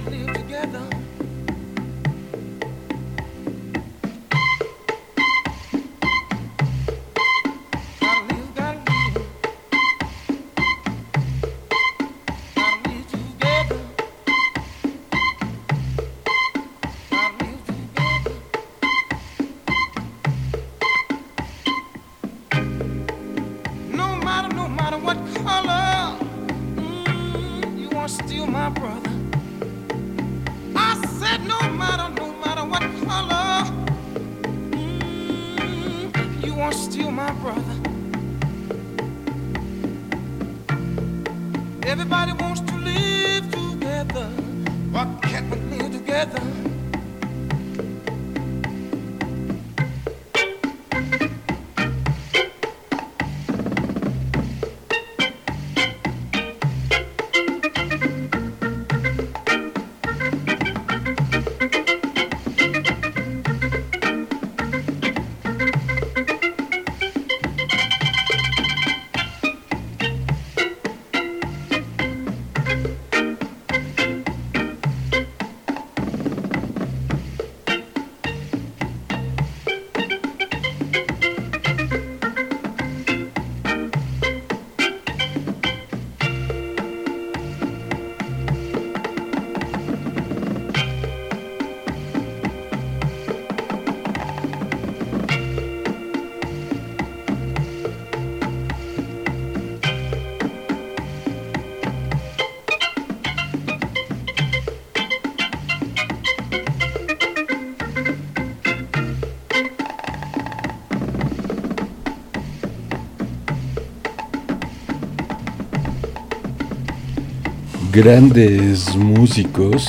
grandes 117.94 118.96
músicos 118.96 119.86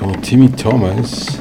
como 0.00 0.18
Timmy 0.22 0.48
Thomas 0.48 1.38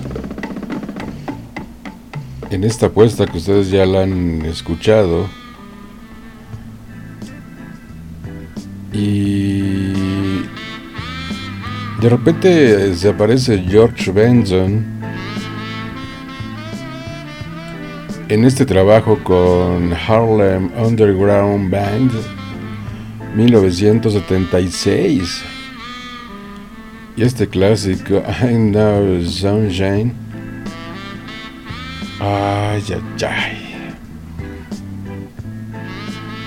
en 2.49 2.65
esta 2.65 2.87
apuesta 2.87 3.25
que 3.25 3.37
ustedes 3.37 3.69
ya 3.69 3.85
la 3.85 4.03
han 4.03 4.41
escuchado. 4.45 5.29
Y 8.91 9.93
de 12.01 12.09
repente 12.09 12.93
se 12.93 13.07
aparece 13.07 13.63
George 13.65 14.11
Benson 14.11 14.85
en 18.27 18.43
este 18.43 18.65
trabajo 18.65 19.17
con 19.23 19.93
Harlem 19.93 20.69
Underground 20.77 21.71
Band 21.71 22.11
1976 23.35 25.43
y 27.15 27.23
este 27.23 27.47
clásico 27.47 28.21
I 28.41 28.55
Know 28.55 29.23
Sunshine. 29.25 30.13
Ay 32.19 32.83
ay 32.89 33.01
ay. 33.27 33.93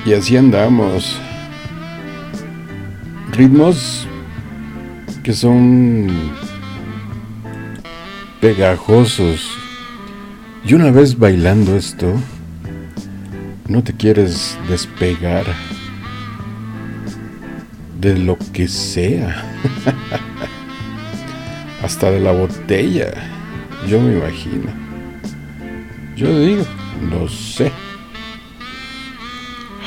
Y 0.04 0.12
así 0.12 0.36
andamos. 0.36 1.18
Ritmos 3.32 4.06
que 5.24 5.32
son 5.32 6.30
pegajosos. 8.40 9.50
Y 10.64 10.74
una 10.74 10.92
vez 10.92 11.18
bailando 11.18 11.74
esto, 11.76 12.14
no 13.68 13.82
te 13.82 13.92
quieres 13.92 14.56
despegar 14.68 15.44
de 18.06 18.16
lo 18.16 18.38
que 18.52 18.68
sea. 18.68 19.44
Hasta 21.82 22.08
de 22.12 22.20
la 22.20 22.30
botella. 22.30 23.12
Yo 23.88 24.00
me 24.00 24.16
imagino. 24.16 24.70
Yo 26.14 26.38
digo, 26.38 26.64
no 27.10 27.28
sé. 27.28 27.72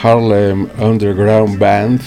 Harlem 0.04 0.68
Underground 0.80 1.58
Band 1.58 2.02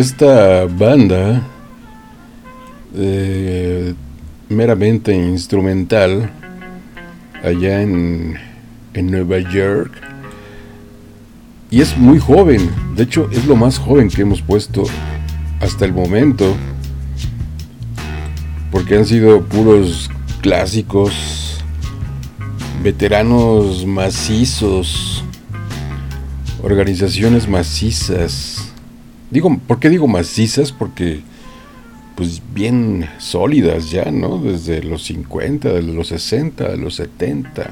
Esta 0.00 0.64
banda, 0.64 1.42
eh, 2.96 3.92
meramente 4.48 5.12
instrumental, 5.12 6.30
allá 7.44 7.82
en, 7.82 8.38
en 8.94 9.10
Nueva 9.10 9.40
York, 9.40 9.92
y 11.70 11.82
es 11.82 11.98
muy 11.98 12.18
joven, 12.18 12.70
de 12.96 13.02
hecho 13.02 13.28
es 13.30 13.44
lo 13.44 13.56
más 13.56 13.76
joven 13.76 14.08
que 14.08 14.22
hemos 14.22 14.40
puesto 14.40 14.84
hasta 15.60 15.84
el 15.84 15.92
momento, 15.92 16.56
porque 18.72 18.96
han 18.96 19.04
sido 19.04 19.42
puros 19.42 20.10
clásicos, 20.40 21.62
veteranos 22.82 23.84
macizos, 23.84 25.22
organizaciones 26.62 27.46
macizas 27.46 28.49
Digo, 29.30 29.56
¿por 29.66 29.78
qué 29.78 29.88
digo 29.88 30.08
macizas? 30.08 30.72
Porque 30.72 31.20
pues 32.16 32.42
bien 32.52 33.08
sólidas 33.18 33.90
ya, 33.90 34.10
¿no? 34.10 34.38
Desde 34.38 34.82
los 34.82 35.04
50, 35.04 35.72
de 35.72 35.82
los 35.82 36.08
60, 36.08 36.68
de 36.68 36.76
los 36.76 36.96
70. 36.96 37.70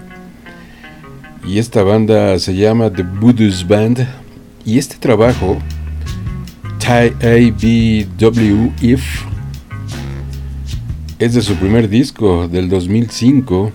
Y 1.47 1.59
esta 1.59 1.83
banda 1.83 2.39
se 2.39 2.55
llama 2.55 2.91
The 2.91 3.03
Buddhist 3.03 3.69
Band. 3.69 4.07
Y 4.65 4.79
este 4.79 4.97
trabajo, 4.97 5.59
TABW 6.79 8.73
If, 8.81 9.23
es 11.19 11.35
de 11.35 11.43
su 11.43 11.55
primer 11.57 11.89
disco 11.89 12.49
del 12.49 12.69
2005, 12.69 13.73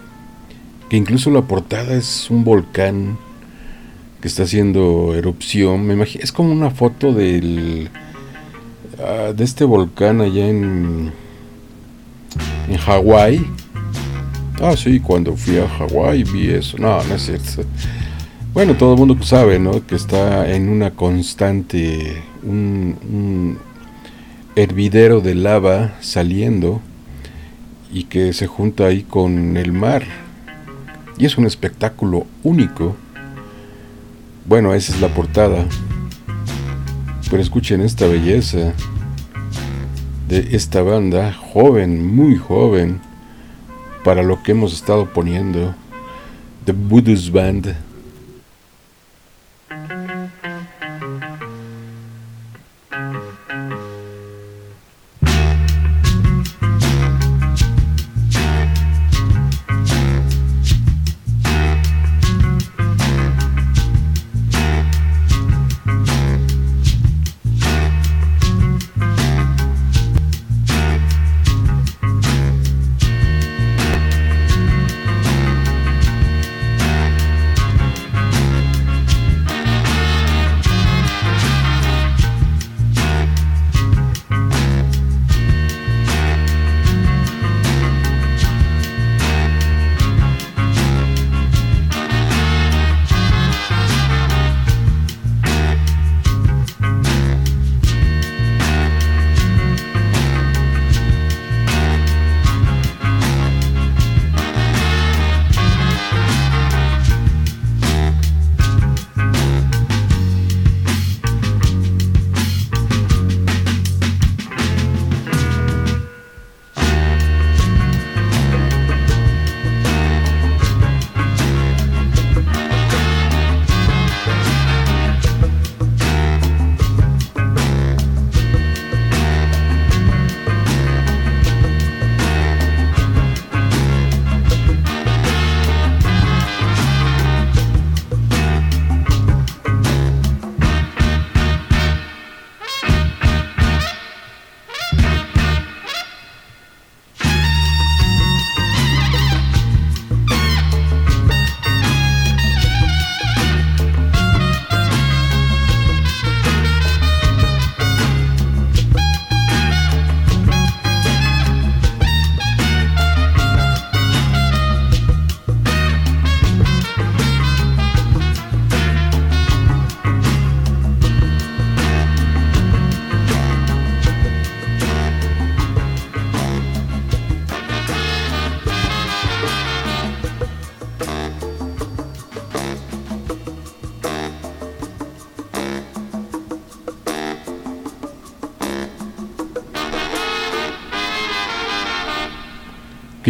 que 0.89 0.97
incluso 0.97 1.29
la 1.29 1.41
portada 1.41 1.93
es 1.95 2.29
un 2.29 2.43
volcán 2.43 3.17
que 4.23 4.29
está 4.29 4.43
haciendo 4.43 5.13
erupción. 5.15 5.85
Me 5.85 5.95
imagino, 5.95 6.23
es 6.23 6.31
como 6.31 6.53
una 6.53 6.69
foto 6.69 7.11
del 7.11 7.89
ah, 8.97 9.33
de 9.35 9.43
este 9.43 9.65
volcán 9.65 10.21
allá 10.21 10.47
en 10.47 11.11
en 12.69 12.77
Hawái. 12.77 13.45
Ah, 14.61 14.77
sí, 14.77 15.01
cuando 15.01 15.35
fui 15.35 15.57
a 15.57 15.67
Hawái 15.67 16.23
vi 16.23 16.51
eso. 16.51 16.77
No, 16.77 17.03
no 17.03 17.15
es 17.15 17.25
cierto. 17.25 17.63
Bueno, 18.53 18.75
todo 18.75 18.93
el 18.93 18.99
mundo 18.99 19.21
sabe, 19.23 19.59
¿no? 19.59 19.85
Que 19.85 19.95
está 19.95 20.49
en 20.49 20.69
una 20.69 20.91
constante, 20.91 22.23
un, 22.43 22.97
un 23.11 23.57
hervidero 24.55 25.19
de 25.19 25.35
lava 25.35 25.97
saliendo 25.99 26.79
y 27.91 28.05
que 28.05 28.31
se 28.31 28.47
junta 28.47 28.85
ahí 28.85 29.03
con 29.03 29.57
el 29.57 29.73
mar. 29.73 30.05
Y 31.17 31.25
es 31.25 31.37
un 31.37 31.45
espectáculo 31.45 32.25
único 32.41 32.95
bueno, 34.45 34.73
esa 34.73 34.93
es 34.93 35.01
la 35.01 35.07
portada. 35.09 35.65
Pero 37.29 37.41
escuchen 37.41 37.81
esta 37.81 38.05
belleza 38.05 38.73
de 40.27 40.55
esta 40.55 40.81
banda, 40.83 41.33
joven, 41.33 42.15
muy 42.15 42.37
joven, 42.37 42.99
para 44.03 44.21
lo 44.21 44.43
que 44.43 44.51
hemos 44.51 44.73
estado 44.73 45.11
poniendo. 45.11 45.73
The 46.65 46.73
Buddhist 46.73 47.31
Band. 47.31 47.75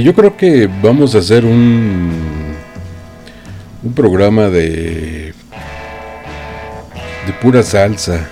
Yo 0.04 0.14
creo 0.14 0.36
que 0.36 0.70
vamos 0.82 1.16
a 1.16 1.20
hacer 1.20 1.46
un, 1.46 2.12
un 3.84 3.94
programa 3.94 4.50
de, 4.50 5.34
de 7.26 7.34
pura 7.42 7.64
salsa. 7.64 8.28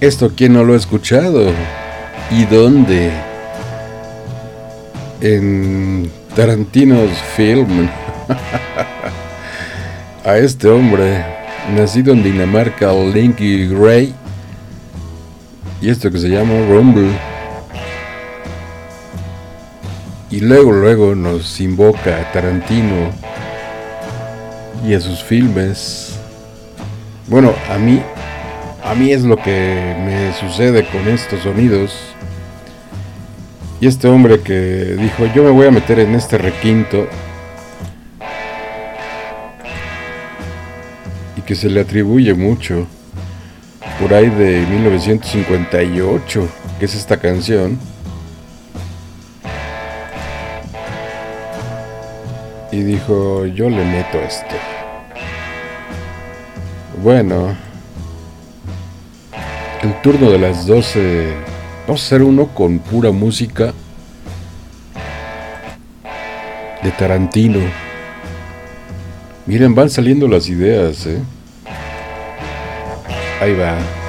Esto, 0.00 0.32
¿quién 0.36 0.54
no 0.54 0.64
lo 0.64 0.74
ha 0.74 0.76
escuchado? 0.76 1.52
¿Y 2.30 2.44
dónde? 2.46 3.12
En 5.20 6.10
Tarantino's 6.34 7.16
Film. 7.36 7.88
a 10.24 10.38
este 10.38 10.68
hombre, 10.68 11.24
nacido 11.76 12.12
en 12.12 12.22
Dinamarca, 12.22 12.92
Linky 12.92 13.68
Gray, 13.68 14.14
y 15.80 15.90
esto 15.90 16.10
que 16.10 16.18
se 16.18 16.28
llama 16.28 16.54
Rumble. 16.68 17.33
Y 20.34 20.40
luego, 20.40 20.72
luego 20.72 21.14
nos 21.14 21.60
invoca 21.60 22.18
a 22.18 22.32
Tarantino 22.32 23.12
y 24.84 24.92
a 24.92 25.00
sus 25.00 25.22
filmes. 25.22 26.18
Bueno, 27.28 27.54
a 27.70 27.78
mí, 27.78 28.02
a 28.82 28.96
mí 28.96 29.12
es 29.12 29.22
lo 29.22 29.36
que 29.36 29.94
me 30.04 30.32
sucede 30.32 30.88
con 30.88 31.06
estos 31.06 31.44
sonidos. 31.44 31.94
Y 33.80 33.86
este 33.86 34.08
hombre 34.08 34.40
que 34.40 34.96
dijo, 34.98 35.24
yo 35.32 35.44
me 35.44 35.50
voy 35.50 35.68
a 35.68 35.70
meter 35.70 36.00
en 36.00 36.16
este 36.16 36.36
requinto. 36.36 37.06
Y 41.36 41.42
que 41.42 41.54
se 41.54 41.70
le 41.70 41.80
atribuye 41.80 42.34
mucho. 42.34 42.88
Por 44.00 44.12
ahí 44.12 44.30
de 44.30 44.66
1958, 44.66 46.48
que 46.80 46.86
es 46.86 46.96
esta 46.96 47.18
canción 47.18 47.78
y 52.74 52.82
dijo, 52.82 53.46
yo 53.46 53.70
le 53.70 53.84
meto 53.84 54.18
esto. 54.18 54.56
Bueno, 57.00 57.56
el 59.80 60.00
turno 60.02 60.28
de 60.28 60.38
las 60.38 60.66
12, 60.66 61.32
vamos 61.86 62.02
a 62.02 62.04
hacer 62.04 62.22
uno 62.24 62.48
con 62.48 62.80
pura 62.80 63.12
música 63.12 63.72
de 66.82 66.90
Tarantino. 66.90 67.60
Miren, 69.46 69.74
van 69.74 69.88
saliendo 69.88 70.26
las 70.26 70.48
ideas, 70.48 71.06
¿eh? 71.06 71.22
Ahí 73.40 73.54
va. 73.54 74.03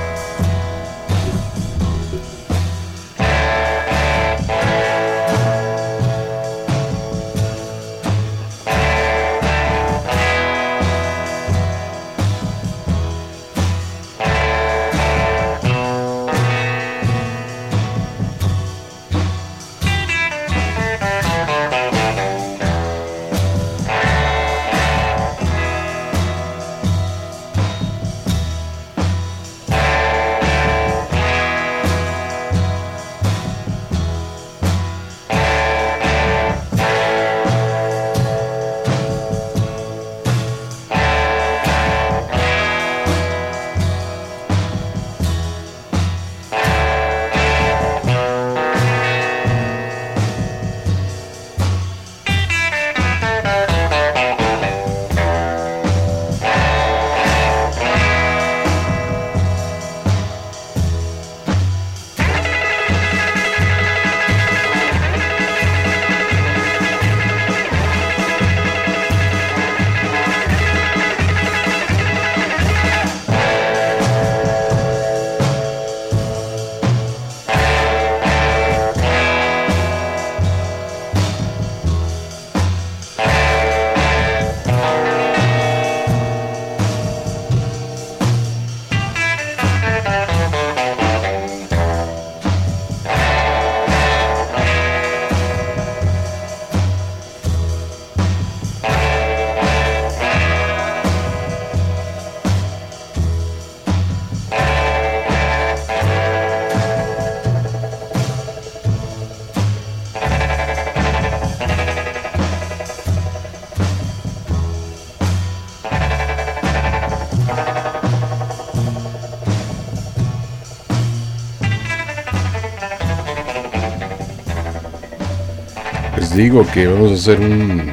Digo 126.45 126.63
que 126.71 126.85
vamos 126.85 127.09
a 127.09 127.15
hacer 127.15 127.39
un 127.39 127.91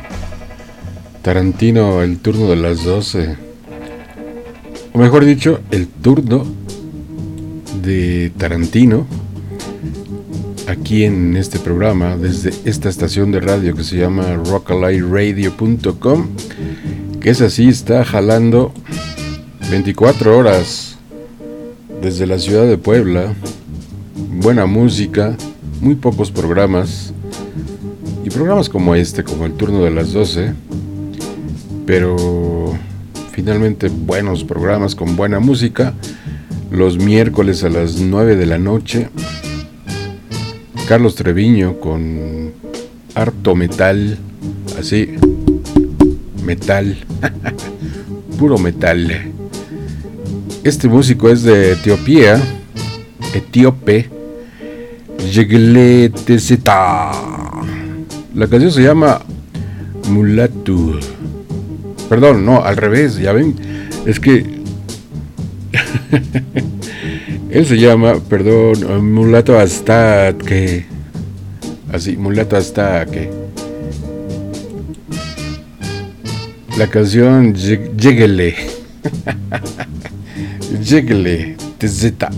Tarantino 1.23 2.03
el 2.03 2.19
turno 2.19 2.51
de 2.51 2.57
las 2.57 2.85
12. 2.85 3.35
O 4.93 4.99
mejor 4.99 5.25
dicho, 5.25 5.61
el 5.71 5.87
turno 5.87 6.45
de 7.83 8.31
Tarantino 8.37 9.07
aquí 10.69 11.05
en 11.05 11.35
este 11.39 11.59
programa 11.61 12.19
desde 12.19 12.53
esta 12.67 12.91
estación 12.91 13.33
de 13.33 13.41
radio 13.41 13.75
que 13.75 13.85
se 13.85 13.97
llama 13.97 14.35
rockalightradio.com 14.45 16.27
que 17.23 17.31
es 17.31 17.41
así, 17.41 17.71
está 17.71 18.05
jalando 18.05 18.75
24 19.71 20.37
horas 20.37 20.99
desde 22.03 22.27
la 22.27 22.39
ciudad 22.39 22.67
de 22.67 22.77
Puebla. 22.77 23.33
Buena 24.15 24.67
música, 24.67 25.39
muy 25.81 25.95
pocos 25.95 26.31
programas 26.31 27.12
programas 28.33 28.69
como 28.69 28.95
este, 28.95 29.25
como 29.25 29.47
el 29.47 29.53
turno 29.53 29.85
de 29.85 29.91
las 29.91 30.13
12, 30.13 30.55
pero 31.87 32.73
finalmente 33.31 33.89
buenos 33.89 34.45
programas 34.45 34.95
con 34.95 35.17
buena 35.17 35.39
música. 35.39 35.93
Los 36.71 36.97
miércoles 36.97 37.63
a 37.65 37.69
las 37.69 38.01
9 38.01 38.37
de 38.37 38.47
la 38.47 38.59
noche, 38.59 39.09
Carlos 40.89 41.15
Treviño 41.15 41.79
con 41.79 42.53
harto 43.15 43.55
metal, 43.55 44.19
así, 44.79 45.15
metal, 46.45 46.97
puro 48.39 48.57
metal. 48.57 49.31
Este 50.65 50.89
músico 50.89 51.29
es 51.29 51.43
de 51.43 51.73
Etiopía, 51.73 52.41
etíope, 53.35 54.09
Yegle 55.31 56.11
la 58.35 58.47
canción 58.47 58.73
se 58.73 58.83
llama 58.83 59.21
Mulatu. 60.09 60.99
Perdón, 62.09 62.45
no, 62.45 62.63
al 62.63 62.77
revés, 62.77 63.17
ya 63.19 63.33
ven. 63.33 63.55
Es 64.07 64.21
que. 64.21 64.63
Él 67.51 67.67
se 67.67 67.79
llama, 67.79 68.15
perdón, 68.29 69.13
Mulato 69.13 69.59
hasta. 69.59 70.35
Así, 71.93 72.17
Mulato 72.17 72.57
hasta. 72.57 73.07
La 76.79 76.87
canción 76.87 77.55
Lléguele. 77.55 78.55
Lléguele, 80.83 81.57
Tizeta. 81.79 82.31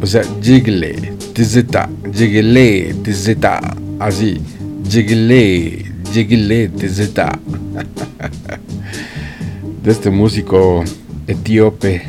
O 0.00 0.06
sea, 0.06 0.22
Lléguele, 0.40 1.14
Tizeta. 1.32 1.88
Lléguele, 2.12 2.94
Tizeta. 3.02 3.60
Así. 3.98 4.40
Lleguele, 4.92 5.86
lleguele, 6.12 6.68
TZ. 6.68 7.14
De 9.82 9.90
este 9.90 10.10
músico 10.10 10.84
etíope. 11.26 12.02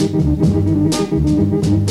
Desde, 0.00 1.89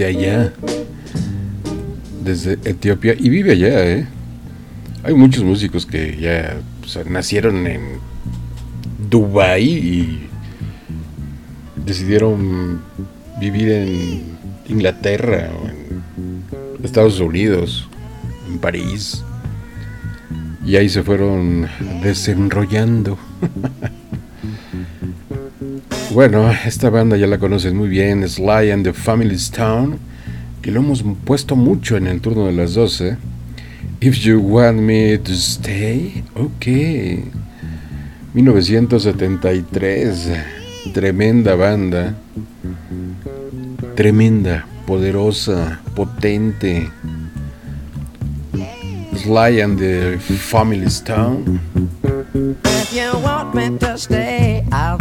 desde 0.00 0.06
allá, 0.06 0.52
desde 2.24 2.52
Etiopía, 2.64 3.14
y 3.18 3.28
vive 3.28 3.52
allá, 3.52 3.86
¿eh? 3.86 4.06
Hay 5.02 5.12
muchos 5.14 5.44
músicos 5.44 5.84
que 5.84 6.16
ya 6.18 6.56
nacieron 7.06 7.66
en 7.66 7.82
Dubai 9.10 9.62
y 9.62 10.28
decidieron 11.84 12.80
vivir 13.38 13.70
en 13.70 14.22
Inglaterra 14.68 15.50
en 15.68 16.84
Estados 16.84 17.20
Unidos, 17.20 17.86
en 18.48 18.58
París. 18.58 19.22
Y 20.64 20.76
ahí 20.76 20.88
se 20.88 21.02
fueron 21.02 21.68
desenrollando. 22.02 23.18
Bueno, 26.20 26.52
esta 26.66 26.90
banda 26.90 27.16
ya 27.16 27.26
la 27.26 27.38
conocen 27.38 27.74
muy 27.74 27.88
bien, 27.88 28.28
Sly 28.28 28.72
and 28.72 28.84
the 28.84 28.92
Family's 28.92 29.50
Town, 29.50 29.98
que 30.60 30.70
lo 30.70 30.80
hemos 30.80 31.02
puesto 31.24 31.56
mucho 31.56 31.96
en 31.96 32.06
el 32.06 32.20
turno 32.20 32.44
de 32.44 32.52
las 32.52 32.74
12. 32.74 33.16
If 34.02 34.18
You 34.18 34.38
Want 34.38 34.80
Me 34.80 35.16
to 35.16 35.32
Stay, 35.32 36.22
ok. 36.34 36.66
1973, 38.34 40.28
tremenda 40.92 41.54
banda, 41.54 42.14
tremenda, 43.94 44.66
poderosa, 44.86 45.80
potente. 45.96 46.90
Sly 49.16 49.62
and 49.62 49.78
the 49.78 50.18
Family's 50.18 51.02
Town. 51.02 51.60
If 52.64 52.92
you 52.92 53.10
want 53.22 53.54
me 53.54 53.70
to 53.78 53.96
stay, 53.96 54.66
I'll 54.70 54.99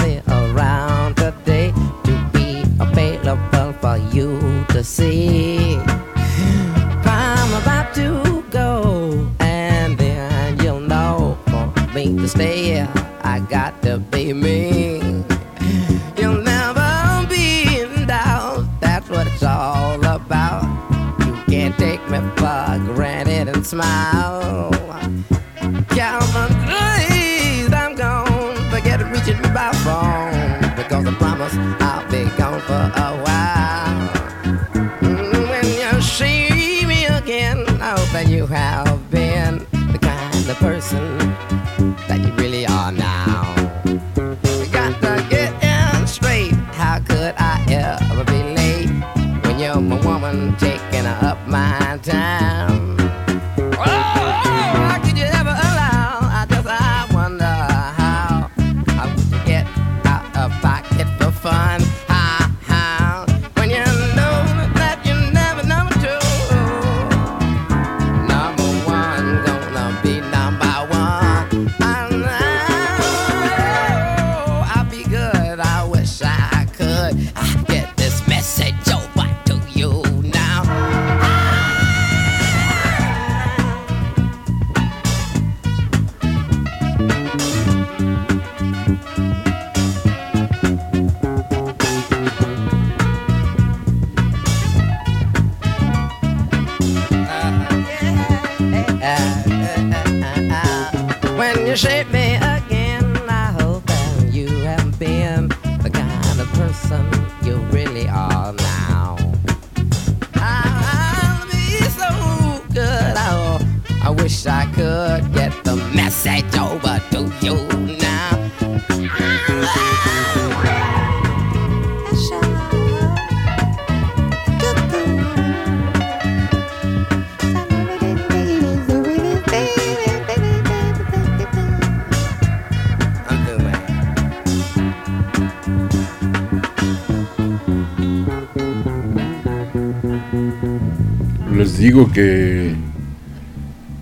digo 141.89 142.11
que 142.11 142.75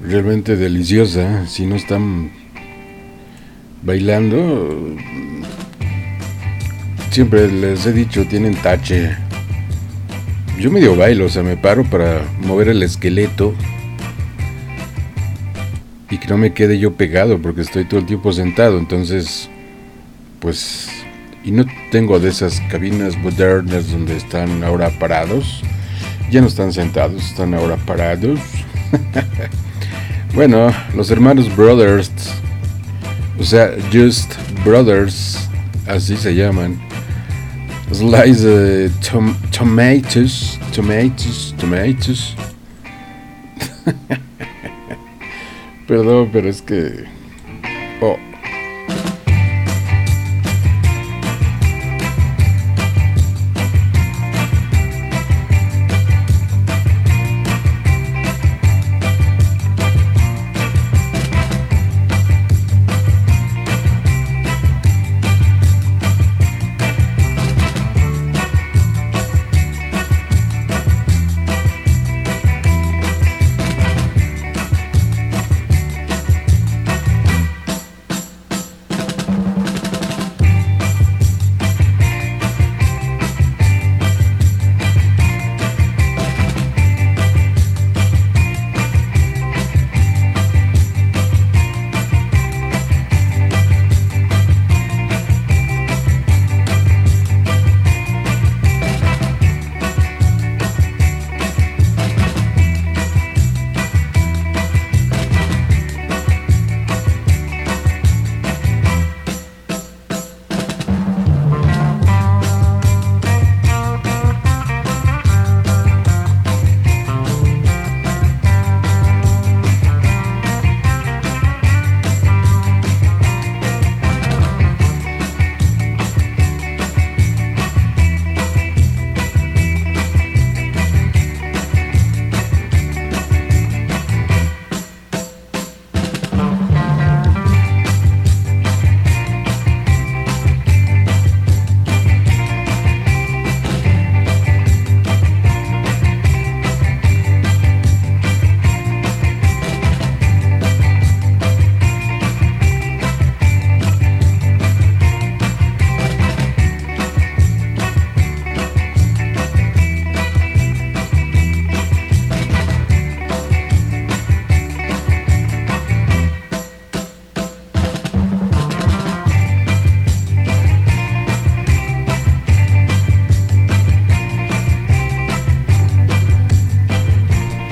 realmente 0.01 0.57
deliciosa. 0.57 1.47
Si 1.47 1.65
no 1.65 1.77
están 1.77 2.31
bailando, 3.81 4.93
siempre 7.11 7.49
les 7.49 7.85
he 7.85 7.93
dicho, 7.93 8.25
tienen 8.27 8.55
tache. 8.55 9.15
Yo 10.59 10.69
medio 10.69 10.97
bailo, 10.97 11.27
o 11.27 11.29
sea, 11.29 11.43
me 11.43 11.55
paro 11.55 11.85
para 11.85 12.23
mover 12.41 12.67
el 12.67 12.83
esqueleto 12.83 13.53
y 16.09 16.17
que 16.17 16.27
no 16.27 16.37
me 16.37 16.51
quede 16.51 16.79
yo 16.79 16.95
pegado 16.95 17.41
porque 17.41 17.61
estoy 17.61 17.85
todo 17.85 18.01
el 18.01 18.05
tiempo 18.05 18.33
sentado. 18.33 18.79
Entonces, 18.79 19.49
pues, 20.41 20.89
y 21.45 21.51
no 21.51 21.63
tengo 21.89 22.19
de 22.19 22.31
esas 22.31 22.59
cabinas 22.69 23.17
modernas 23.17 23.89
donde 23.89 24.17
están 24.17 24.65
ahora 24.65 24.89
parados. 24.99 25.63
Ya 26.29 26.41
no 26.41 26.47
están 26.47 26.73
sentados, 26.73 27.23
están 27.23 27.53
ahora 27.53 27.77
parados. 27.77 28.39
bueno, 30.33 30.71
los 30.95 31.09
hermanos 31.09 31.53
Brothers, 31.55 32.11
o 33.39 33.43
sea, 33.43 33.71
Just 33.93 34.33
Brothers, 34.65 35.47
así 35.87 36.17
se 36.17 36.35
llaman. 36.35 36.79
Slice 37.93 38.85
eh, 38.85 38.89
tom- 39.09 39.37
tomatoes, 39.57 40.59
tomatoes, 40.75 41.55
tomatoes. 41.57 42.35
Perdón, 45.87 46.29
pero 46.33 46.49
es 46.49 46.61
que... 46.61 47.05
Oh. 48.01 48.17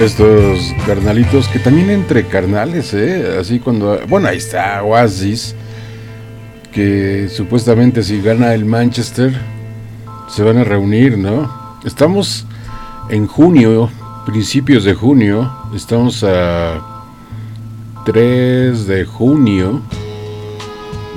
Estos 0.05 0.71
carnalitos 0.85 1.47
que 1.47 1.57
también 1.57 1.89
entre 1.89 2.27
carnales, 2.27 2.93
¿eh? 2.93 3.37
Así 3.39 3.59
cuando... 3.59 3.99
Bueno, 4.07 4.27
ahí 4.27 4.37
está 4.37 4.83
Oasis, 4.83 5.55
que 6.71 7.27
supuestamente 7.27 8.03
si 8.03 8.21
gana 8.21 8.53
el 8.53 8.65
Manchester 8.65 9.33
se 10.29 10.43
van 10.43 10.59
a 10.59 10.63
reunir, 10.63 11.17
¿no? 11.17 11.51
Estamos 11.83 12.45
en 13.09 13.25
junio, 13.25 13.89
principios 14.27 14.83
de 14.83 14.93
junio, 14.93 15.51
estamos 15.73 16.23
a 16.23 17.03
3 18.05 18.85
de 18.85 19.05
junio 19.05 19.81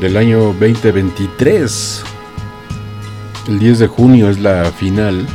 del 0.01 0.17
año 0.17 0.55
2023. 0.59 2.05
El 3.49 3.59
10 3.59 3.81
de 3.81 3.87
junio 3.87 4.31
es 4.31 4.39
la 4.39 4.65
final. 4.73 5.27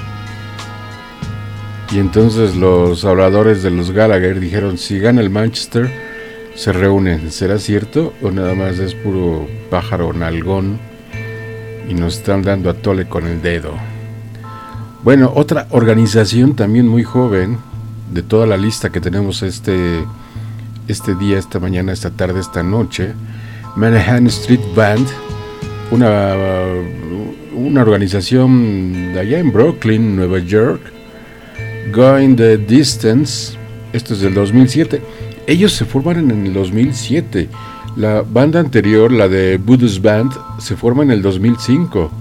Y 1.94 2.00
entonces 2.00 2.56
los 2.56 3.06
habladores 3.06 3.62
de 3.62 3.70
los 3.70 3.92
Gallagher 3.92 4.40
dijeron, 4.40 4.80
si 4.80 4.98
gana 4.98 5.22
el 5.22 5.30
Manchester, 5.30 5.92
se 6.56 6.74
reúnen. 6.74 7.32
¿Será 7.32 7.60
cierto 7.60 8.16
o 8.24 8.32
nada 8.32 8.56
más 8.56 8.80
es 8.80 8.96
puro 8.96 9.48
pájaro 9.70 10.12
nalgón 10.12 10.80
y 11.88 11.94
nos 11.94 12.18
están 12.18 12.42
dando 12.42 12.72
a 12.72 12.74
tole 12.74 13.08
con 13.08 13.28
el 13.28 13.44
dedo? 13.44 13.74
Bueno, 15.04 15.32
otra 15.36 15.68
organización 15.70 16.56
también 16.56 16.88
muy 16.88 17.04
joven, 17.04 17.60
de 18.12 18.24
toda 18.24 18.48
la 18.48 18.58
lista 18.58 18.92
que 18.92 19.00
tenemos 19.00 19.44
este, 19.44 20.04
este 20.88 21.14
día, 21.14 21.38
esta 21.38 21.60
mañana, 21.60 21.92
esta 21.92 22.10
tarde, 22.10 22.40
esta 22.40 22.64
noche, 22.64 23.14
Manhattan 23.76 24.26
Street 24.28 24.62
Band, 24.76 25.08
una, 25.92 26.34
una 27.56 27.82
organización 27.84 29.14
de 29.14 29.20
allá 29.20 29.38
en 29.38 29.52
Brooklyn, 29.52 30.16
Nueva 30.16 30.40
York, 30.40 30.93
Going 31.92 32.36
the 32.36 32.58
Distance, 32.58 33.58
esto 33.92 34.14
es 34.14 34.22
del 34.22 34.34
2007. 34.34 35.02
Ellos 35.48 35.74
se 35.74 35.86
forman 35.86 36.32
en 36.32 36.46
el 36.48 36.54
2007. 36.54 37.50
La 37.96 38.22
banda 38.22 38.60
anterior, 38.60 39.12
la 39.12 39.28
de 39.28 39.58
Buddha's 39.58 40.02
Band, 40.02 40.32
se 40.60 40.76
forma 40.76 41.04
en 41.04 41.12
el 41.12 41.22
2005. 41.22 42.12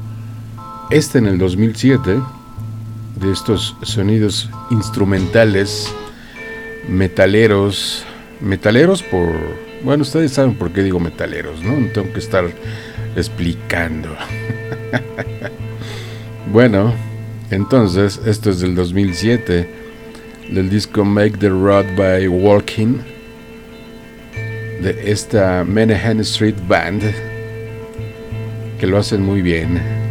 Esta 0.91 1.19
en 1.19 1.27
el 1.27 1.39
2007, 1.39 2.21
de 3.21 3.33
estos 3.33 3.77
sonidos 3.83 4.51
instrumentales, 4.71 5.93
metaleros, 6.89 8.05
metaleros 8.41 9.03
por 9.03 9.29
Bueno, 9.85 10.03
ustedes 10.03 10.33
saben 10.33 10.55
por 10.55 10.73
qué 10.73 10.83
digo 10.83 11.01
metaleros, 11.01 11.63
¿no? 11.63 11.79
No 11.79 11.87
tengo 11.89 12.13
que 12.13 12.19
estar 12.19 12.45
explicando. 13.17 14.11
bueno, 16.53 16.93
entonces, 17.53 18.19
esto 18.25 18.49
es 18.49 18.61
del 18.61 18.75
2007, 18.75 19.69
del 20.51 20.71
disco 20.71 21.05
Make 21.05 21.37
the 21.37 21.51
Road 21.51 21.85
by 21.97 22.27
Walking, 22.27 22.99
de 24.83 24.99
esta 25.05 25.63
Menahan 25.63 26.21
Street 26.21 26.57
Band, 26.67 27.03
que 28.81 28.87
lo 28.87 28.97
hacen 28.97 29.23
muy 29.23 29.43
bien. 29.43 30.02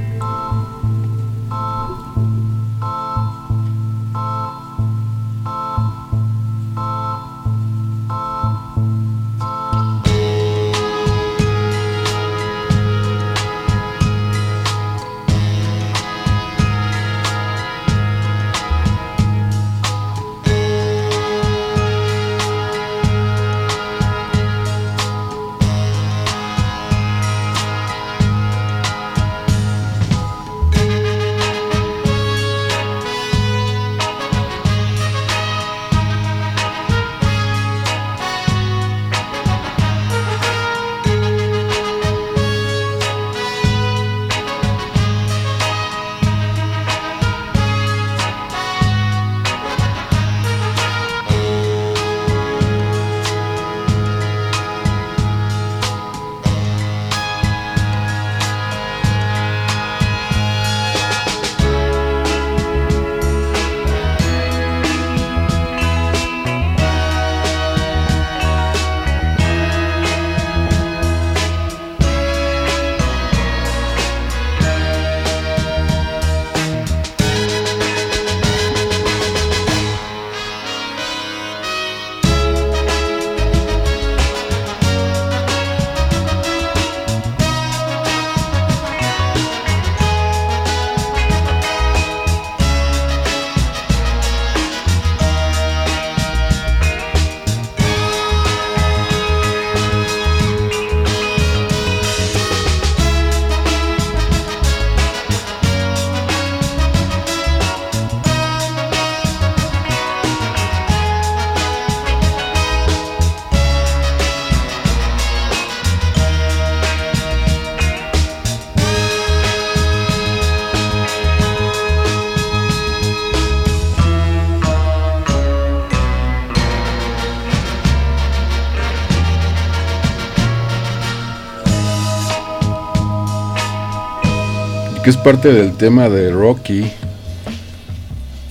Es 135.12 135.18
parte 135.18 135.52
del 135.52 135.76
tema 135.76 136.08
de 136.08 136.32
Rocky. 136.32 136.90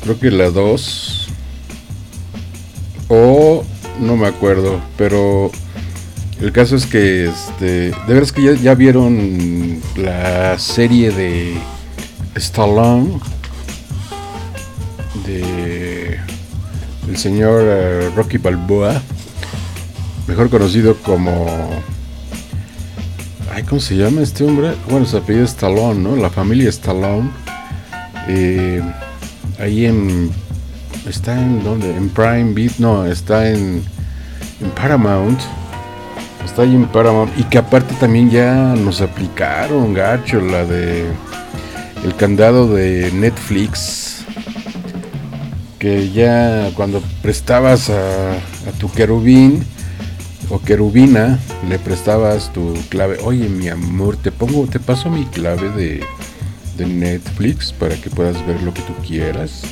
Creo 0.03 0.21
que 0.21 0.31
la 0.31 0.51
2. 0.51 1.29
O 3.09 3.65
no 3.99 4.17
me 4.19 4.27
acuerdo, 4.27 4.79
pero 4.99 5.51
el 6.39 6.53
caso 6.53 6.77
es 6.77 6.85
que 6.85 7.31
este, 7.31 7.65
de 7.65 8.15
veras 8.15 8.31
que 8.31 8.59
ya, 8.59 8.75
vieron 8.75 9.81
la 9.97 10.59
serie 10.59 11.11
de 11.11 11.55
Stallone 12.35 13.19
de 15.25 16.19
el 17.09 17.17
señor 17.17 17.63
eh, 17.65 18.11
Rocky 18.15 18.37
Balboa, 18.37 19.01
mejor 20.27 20.51
conocido 20.51 20.95
como 20.97 21.47
¿cómo 23.69 23.81
se 23.81 23.97
llama 23.97 24.23
este 24.23 24.45
hombre? 24.45 24.75
Bueno, 24.89 25.07
se 25.07 25.17
apellido 25.17 25.45
Stallone, 25.45 26.01
¿no? 26.01 26.17
La 26.17 26.31
familia 26.31 26.69
Stallone. 26.69 27.31
Eh, 28.29 28.83
ahí 29.59 29.87
en. 29.87 30.31
Está 31.07 31.41
en 31.41 31.63
donde? 31.63 31.95
En 31.95 32.09
Prime 32.11 32.53
Beat, 32.53 32.79
no, 32.79 33.07
está 33.07 33.49
en, 33.49 33.83
en 34.61 34.71
Paramount. 34.75 35.41
Está 36.45 36.63
ahí 36.63 36.75
en 36.75 36.87
Paramount. 36.87 37.33
Y 37.39 37.45
que 37.45 37.59
aparte 37.59 37.95
también 37.95 38.31
ya 38.31 38.55
nos 38.55 39.01
aplicaron, 39.01 39.95
gacho, 39.95 40.41
la 40.41 40.65
de. 40.65 41.07
El 42.05 42.15
candado 42.17 42.69
de 42.75 43.11
Netflix. 43.13 44.25
Que 45.79 46.11
ya 46.11 46.71
cuando 46.75 47.03
prestabas 47.23 47.91
a, 47.91 48.33
a 48.33 48.73
tu 48.79 48.91
querubín 48.93 49.65
o 50.51 50.61
querubina 50.61 51.39
le 51.69 51.79
prestabas 51.79 52.53
tu 52.53 52.75
clave. 52.89 53.19
Oye, 53.23 53.49
mi 53.49 53.69
amor, 53.69 54.17
te 54.17 54.33
pongo, 54.33 54.67
te 54.67 54.81
paso 54.81 55.09
mi 55.09 55.25
clave 55.27 55.71
de, 55.71 56.05
Netflix 56.81 57.75
para 57.75 57.95
que 57.95 58.09
puedas 58.09 58.47
ver 58.47 58.63
lo 58.63 58.73
que 58.73 58.81
tú 58.81 58.95
quieras. 59.07 59.65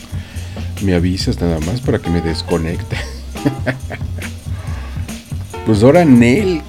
Me 0.83 0.95
avisas 0.95 1.41
nada 1.41 1.59
más 1.61 1.81
para 1.81 1.99
que 1.99 2.11
me 2.11 2.21
desconecte. 2.21 2.99
pues 5.65 5.83
ahora 5.83 6.05
Nel, 6.05 6.61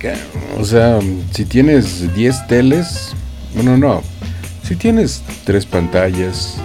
o 0.58 0.64
sea, 0.64 1.00
si 1.32 1.44
tienes 1.44 2.16
10 2.16 2.48
teles, 2.48 3.12
bueno, 3.54 3.76
no, 3.76 4.02
si 4.64 4.78
tienes 4.78 5.24
tres 5.44 5.66
pantallas 5.66 6.56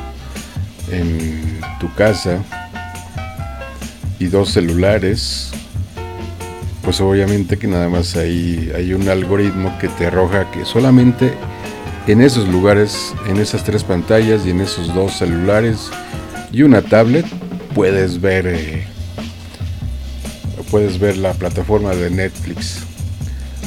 en 0.92 1.58
tu 1.80 1.92
casa 1.94 2.44
y 4.20 4.26
dos 4.26 4.52
celulares, 4.52 5.50
pues 6.84 7.00
obviamente 7.00 7.56
que 7.56 7.66
nada 7.66 7.88
más 7.88 8.16
ahí 8.16 8.70
hay 8.74 8.92
un 8.92 9.08
algoritmo 9.08 9.76
que 9.78 9.88
te 9.88 10.06
arroja 10.06 10.50
que 10.50 10.64
solamente 10.64 11.32
en 12.06 12.20
esos 12.20 12.46
lugares, 12.48 13.14
en 13.26 13.38
esas 13.38 13.64
tres 13.64 13.82
pantallas 13.82 14.44
y 14.46 14.50
en 14.50 14.60
esos 14.60 14.94
dos 14.94 15.14
celulares 15.14 15.90
y 16.52 16.62
una 16.62 16.82
tablet 16.82 17.26
puedes 17.74 18.20
ver 18.20 18.46
eh, 18.46 18.84
puedes 20.70 20.98
ver 20.98 21.16
la 21.16 21.32
plataforma 21.32 21.94
de 21.94 22.10
Netflix. 22.10 22.80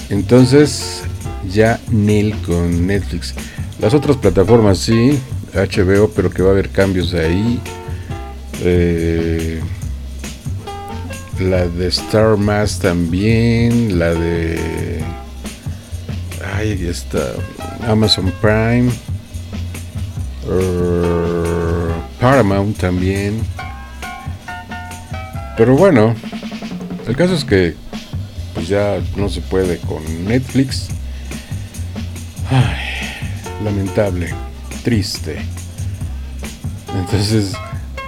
Entonces 0.10 1.04
ya 1.50 1.80
Nil 1.90 2.36
con 2.46 2.86
Netflix. 2.86 3.34
Las 3.80 3.94
otras 3.94 4.18
plataformas 4.18 4.80
sí, 4.80 5.20
HBO, 5.54 6.10
pero 6.16 6.30
que 6.30 6.42
va 6.42 6.50
a 6.50 6.52
haber 6.52 6.70
cambios 6.70 7.14
ahí. 7.14 7.60
Eh, 8.62 9.62
la 11.40 11.68
de 11.68 11.88
Star 11.88 12.38
Mass 12.38 12.80
también, 12.80 14.00
la 14.00 14.14
de 14.14 15.04
ahí 16.56 16.88
está 16.88 17.20
Amazon 17.88 18.34
Prime, 18.42 18.90
uh, 20.48 22.20
Paramount 22.20 22.78
también. 22.78 23.42
Pero 25.58 25.76
bueno, 25.76 26.16
el 27.08 27.16
caso 27.16 27.36
es 27.36 27.46
que 27.46 27.76
pues 28.54 28.68
ya 28.68 29.00
no 29.16 29.30
se 29.30 29.42
puede 29.42 29.78
con 29.80 30.04
Netflix. 30.26 30.88
lamentable, 33.64 34.34
triste. 34.84 35.38
Entonces, 36.96 37.54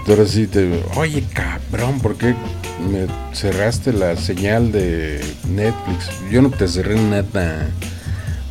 ahora 0.08 0.26
sí 0.26 0.48
te, 0.48 0.84
oye 0.96 1.24
cabrón, 1.34 2.00
¿por 2.00 2.16
qué 2.18 2.34
me 2.80 3.08
cerraste 3.34 3.94
la 3.94 4.16
señal 4.16 4.72
de 4.72 5.22
Netflix. 5.50 6.10
Yo 6.32 6.42
no 6.42 6.50
te 6.50 6.68
cerré 6.68 6.96
nada. 6.96 7.70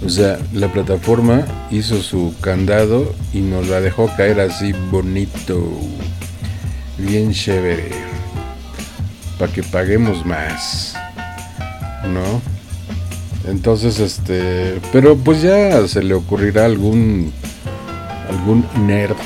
O 0.05 0.09
sea, 0.09 0.39
la 0.53 0.73
plataforma 0.73 1.45
hizo 1.71 2.03
su 2.03 2.35
candado 2.41 3.15
y 3.33 3.41
nos 3.41 3.69
la 3.69 3.81
dejó 3.81 4.09
caer 4.17 4.41
así 4.41 4.73
bonito, 4.91 5.61
bien 6.99 7.33
chévere, 7.33 7.91
para 9.39 9.53
que 9.53 9.65
paguemos 9.65 10.25
más, 10.25 10.95
¿no? 12.07 12.41
Entonces, 13.51 13.99
este, 13.99 14.81
pero 14.93 15.17
pues 15.17 15.43
ya 15.43 15.87
se 15.89 16.03
le 16.03 16.15
ocurrirá 16.15 16.65
algún 16.65 17.33
algún 18.29 18.65
nerd 18.87 19.17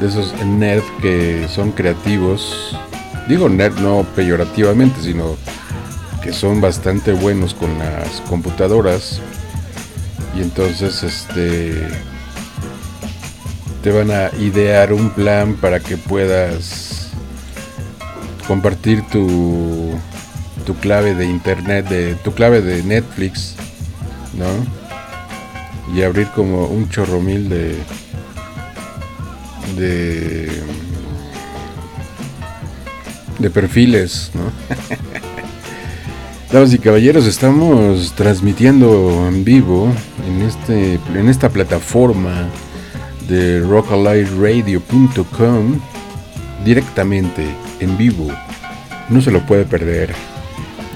de 0.00 0.06
esos 0.06 0.34
nerd 0.44 0.82
que 1.00 1.46
son 1.48 1.72
creativos. 1.72 2.76
Digo 3.30 3.48
nerd 3.48 3.78
no 3.78 4.04
peyorativamente, 4.16 5.00
sino 5.02 5.36
que 6.20 6.32
son 6.32 6.60
bastante 6.60 7.12
buenos 7.12 7.54
con 7.54 7.78
las 7.78 8.20
computadoras 8.22 9.20
y 10.36 10.40
entonces 10.40 11.04
este 11.04 11.86
te 13.84 13.92
van 13.92 14.10
a 14.10 14.30
idear 14.40 14.92
un 14.92 15.10
plan 15.10 15.54
para 15.54 15.78
que 15.78 15.96
puedas 15.96 17.10
compartir 18.48 19.00
tu 19.12 19.92
tu 20.66 20.74
clave 20.78 21.14
de 21.14 21.26
internet 21.26 21.88
de 21.88 22.16
tu 22.16 22.32
clave 22.32 22.60
de 22.62 22.82
Netflix 22.82 23.54
¿no? 24.34 25.94
y 25.94 26.02
abrir 26.02 26.26
como 26.34 26.66
un 26.66 26.88
chorromil 26.88 27.48
de 27.48 27.76
de 29.76 30.50
de 33.40 33.50
perfiles 33.50 34.30
¿no? 34.34 34.42
Damas 36.52 36.74
y 36.74 36.78
caballeros, 36.80 37.26
estamos 37.26 38.12
transmitiendo 38.16 39.28
en 39.28 39.44
vivo 39.44 39.88
en, 40.26 40.42
este, 40.42 40.98
en 41.14 41.28
esta 41.28 41.48
plataforma 41.48 42.48
de 43.28 43.60
rockalightradio.com 43.60 45.80
directamente 46.64 47.46
en 47.78 47.96
vivo. 47.96 48.26
No 49.08 49.20
se 49.20 49.30
lo 49.30 49.46
puede 49.46 49.64
perder. 49.64 50.12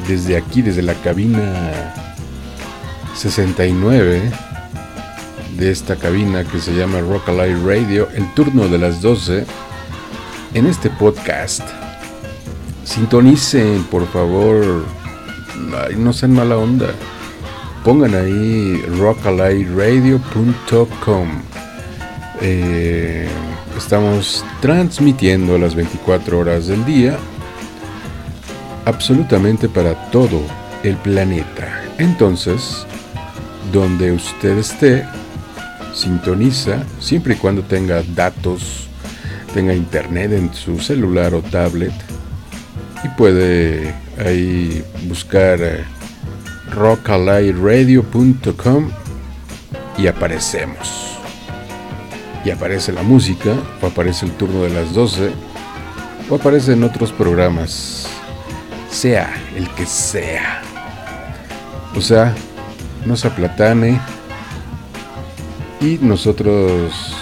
Desde 0.09 0.37
aquí, 0.37 0.61
desde 0.61 0.83
la 0.83 0.95
cabina 0.95 1.95
69 3.15 4.23
de 5.57 5.71
esta 5.71 5.95
cabina 5.95 6.43
que 6.43 6.59
se 6.59 6.75
llama 6.75 6.99
Rock 6.99 7.29
Radio, 7.29 8.09
el 8.13 8.35
turno 8.35 8.67
de 8.67 8.79
las 8.79 9.01
12 9.01 9.47
en 10.55 10.67
este 10.67 10.91
podcast. 10.91 11.84
Sintonicen, 12.85 13.82
por 13.85 14.07
favor, 14.07 14.85
no 15.97 16.12
sean 16.12 16.32
mala 16.32 16.59
onda. 16.59 16.89
Pongan 17.82 18.14
ahí 18.14 18.82
rockalightradio.com. 18.99 21.28
Eh, 22.41 23.28
estamos 23.76 24.45
transmitiendo 24.61 25.59
las 25.59 25.74
24 25.74 26.39
horas 26.39 26.66
del 26.66 26.85
día 26.85 27.18
absolutamente 28.85 29.68
para 29.68 29.95
todo 30.11 30.41
el 30.82 30.97
planeta. 30.97 31.82
Entonces, 31.99 32.87
donde 33.72 34.12
usted 34.12 34.59
esté, 34.59 35.07
sintoniza 35.95 36.85
siempre 37.01 37.35
y 37.35 37.39
cuando 37.39 37.62
tenga 37.62 38.03
datos, 38.14 38.89
tenga 39.55 39.74
internet 39.74 40.32
en 40.32 40.53
su 40.53 40.78
celular 40.80 41.32
o 41.35 41.41
tablet 41.41 41.95
y 43.05 43.09
puede 43.11 43.95
ahí 44.19 44.83
buscar 45.07 45.59
eh, 45.61 45.85
y 49.99 50.07
aparecemos. 50.07 51.19
Y 52.45 52.51
aparece 52.51 52.93
la 52.93 53.03
música, 53.03 53.55
o 53.81 53.87
aparece 53.87 54.27
el 54.27 54.33
turno 54.33 54.63
de 54.63 54.71
las 54.71 54.93
12, 54.93 55.31
o 56.29 56.35
aparece 56.35 56.73
en 56.73 56.85
otros 56.85 57.13
programas, 57.13 58.09
sea 58.91 59.33
el 59.55 59.69
que 59.71 59.87
sea. 59.87 60.63
O 61.95 62.01
sea, 62.01 62.35
no 63.07 63.17
se 63.17 63.29
aplatane 63.29 64.01
y 65.81 65.99
nosotros 66.01 67.15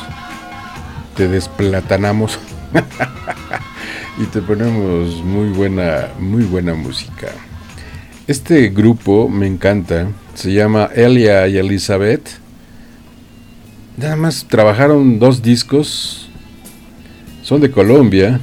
te 1.17 1.29
desplatanamos. 1.29 2.39
y 4.19 4.25
te 4.27 4.43
ponemos 4.43 5.23
muy 5.25 5.49
buena, 5.49 6.11
muy 6.19 6.45
buena 6.45 6.75
música. 6.75 7.29
Este 8.27 8.69
grupo 8.69 9.29
me 9.29 9.47
encanta, 9.47 10.09
se 10.35 10.53
llama 10.53 10.91
Elia 10.95 11.49
y 11.49 11.57
Elizabeth. 11.57 12.29
Nada 13.97 14.17
más 14.17 14.47
trabajaron 14.49 15.19
dos 15.19 15.43
discos, 15.43 16.31
son 17.43 17.61
de 17.61 17.71
Colombia. 17.71 18.41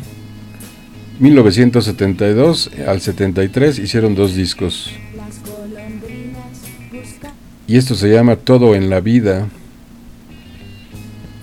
1972 1.19 2.71
al 2.87 3.01
73 3.01 3.79
hicieron 3.79 4.15
dos 4.15 4.35
discos. 4.35 4.91
Y 7.67 7.77
esto 7.77 7.93
se 7.93 8.11
llama 8.11 8.35
Todo 8.35 8.73
en 8.73 8.89
la 8.89 8.99
vida, 8.99 9.47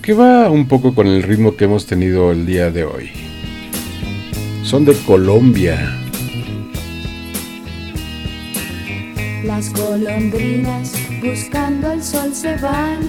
que 0.01 0.13
va 0.13 0.49
un 0.49 0.67
poco 0.67 0.93
con 0.93 1.07
el 1.07 1.23
ritmo 1.23 1.55
que 1.55 1.65
hemos 1.65 1.85
tenido 1.85 2.31
el 2.31 2.45
día 2.45 2.69
de 2.69 2.83
hoy 2.83 3.26
son 4.67 4.83
de 4.83 4.93
Colombia. 5.05 5.77
Las 9.45 9.73
golondrinas 9.73 10.91
buscando 11.23 11.93
el 11.93 12.03
sol 12.03 12.35
se 12.35 12.57
van 12.57 12.99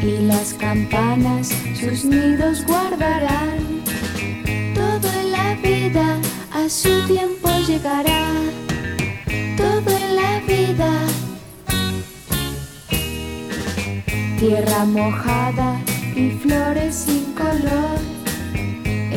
y 0.00 0.22
las 0.22 0.54
campanas 0.54 1.52
sus 1.78 2.06
nidos 2.06 2.64
guardarán. 2.64 3.58
Todo 4.74 5.08
en 5.20 5.32
la 5.32 5.54
vida 5.56 6.16
a 6.50 6.66
su 6.70 7.06
tiempo 7.06 7.50
llegará. 7.66 8.32
Todo 9.58 9.98
en 9.98 10.16
la 10.16 10.40
vida. 10.48 10.92
Tierra 14.40 14.86
mojada 14.86 15.78
y 16.16 16.30
flores 16.30 16.94
sin 16.94 17.34
color 17.34 18.17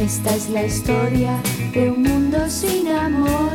esta 0.02 0.36
es 0.36 0.50
la 0.50 0.64
historia 0.66 1.40
de 1.74 1.92
un 1.92 2.02
mundo 2.02 2.38
sin 2.50 2.88
amor. 2.88 3.52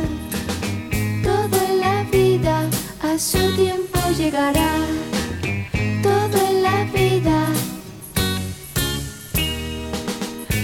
Todo 1.21 1.57
en 1.69 1.79
la 1.81 2.03
vida 2.03 2.69
a 3.01 3.19
su 3.19 3.37
tiempo 3.55 3.99
llegará. 4.17 4.71
Todo 6.01 6.37
en 6.49 6.63
la 6.63 6.83
vida. 6.85 7.47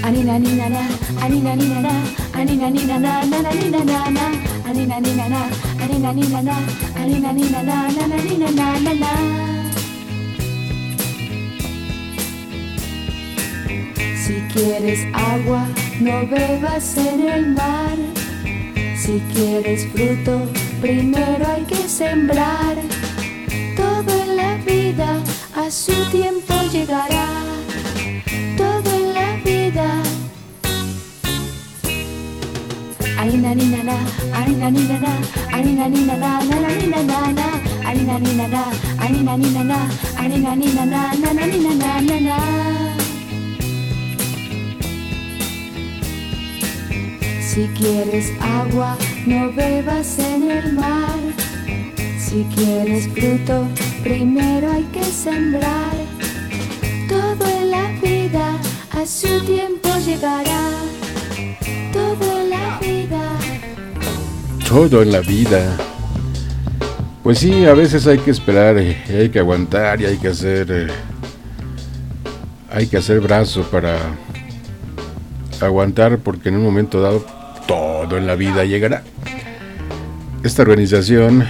Anina 0.03 0.39
nina 0.39 0.69
na, 0.69 0.87
anina 1.21 1.55
nina 1.55 1.81
na, 1.81 1.93
anina 2.33 2.69
nina 2.69 2.99
na, 2.99 3.25
na 3.25 3.41
na 3.41 3.51
nina 3.51 3.83
na 3.83 4.09
na, 4.09 4.25
anina 4.69 4.99
nina 4.99 5.29
na, 5.29 5.41
anina 5.83 6.13
nina 6.13 6.41
na, 6.41 6.55
anina 6.95 7.33
nina 7.33 7.63
na, 7.63 7.75
na 7.91 8.07
na 8.07 8.51
na 8.51 8.79
na 8.79 8.93
na. 8.93 9.52
Si 14.25 14.35
quieres 14.53 14.99
agua, 15.13 15.67
no 15.99 16.25
bebas 16.25 16.95
en 16.95 17.27
el 17.27 17.47
mar. 17.47 17.97
Si 18.95 19.21
quieres 19.33 19.85
fruto, 19.91 20.47
primero 20.79 21.45
hay 21.45 21.63
que 21.63 21.89
sembrar. 21.89 22.77
Todo 23.75 24.23
en 24.23 24.37
la 24.37 24.55
vida 24.65 25.19
a 25.57 25.69
su 25.69 25.91
tiempo 26.09 26.53
llegará. 26.71 27.27
Todo 28.55 28.89
en 28.95 29.13
la 29.13 29.35
vida. 29.43 30.01
Arina 33.19 33.53
ni 33.55 33.65
na 33.65 33.83
na, 33.83 33.97
arina 34.39 34.71
ni 34.71 34.83
na 34.87 34.99
na, 34.99 35.13
arina 35.51 35.89
ni 35.89 36.05
na 36.05 36.15
na, 36.15 36.39
na 36.43 36.59
na 36.61 36.69
ni 36.69 36.87
na 36.87 37.03
na 37.03 37.31
na, 37.31 37.47
arina 37.89 38.19
ni 38.19 38.35
na 38.35 38.47
na, 38.47 38.63
arina 39.03 39.37
ni 39.37 39.49
na 39.51 39.63
na, 39.63 39.89
arina 40.17 40.55
ni 40.55 40.73
na 40.73 40.85
na, 40.85 41.13
na 41.13 41.33
na 41.33 41.45
ni 41.45 41.59
na 41.59 41.73
na 41.75 42.01
na 42.01 42.19
na. 42.19 42.72
Si 47.53 47.67
quieres 47.77 48.31
agua, 48.41 48.97
no 49.27 49.53
bebas 49.53 50.17
en 50.17 50.49
el 50.49 50.73
mar. 50.73 51.19
Si 52.17 52.45
quieres 52.45 53.07
fruto, 53.09 53.67
primero 54.01 54.71
hay 54.71 54.81
que 54.85 55.03
sembrar. 55.03 55.93
Todo 57.07 57.47
en 57.47 57.69
la 57.69 57.91
vida 58.01 58.57
a 58.89 59.05
su 59.05 59.39
tiempo 59.41 59.87
llegará. 60.03 60.71
Todo 61.91 62.41
en 62.41 62.49
la 62.49 62.79
vida. 62.79 63.21
Todo 64.67 65.03
en 65.03 65.11
la 65.11 65.19
vida. 65.19 65.77
Pues 67.21 67.37
sí, 67.37 67.67
a 67.67 67.75
veces 67.75 68.07
hay 68.07 68.17
que 68.17 68.31
esperar, 68.31 68.79
eh, 68.79 68.97
hay 69.07 69.29
que 69.29 69.37
aguantar 69.37 70.01
y 70.01 70.05
hay 70.05 70.17
que 70.17 70.29
hacer, 70.29 70.71
eh, 70.71 70.87
hay 72.71 72.87
que 72.87 72.97
hacer 72.97 73.19
brazo 73.19 73.61
para 73.69 73.99
aguantar 75.61 76.17
porque 76.17 76.49
en 76.49 76.55
un 76.55 76.63
momento 76.63 76.99
dado 76.99 77.23
cuando 78.03 78.17
en 78.17 78.27
la 78.27 78.35
vida 78.35 78.65
llegará. 78.65 79.01
Esta 80.43 80.63
organización 80.63 81.47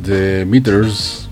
de 0.00 0.46
Meters 0.46 1.28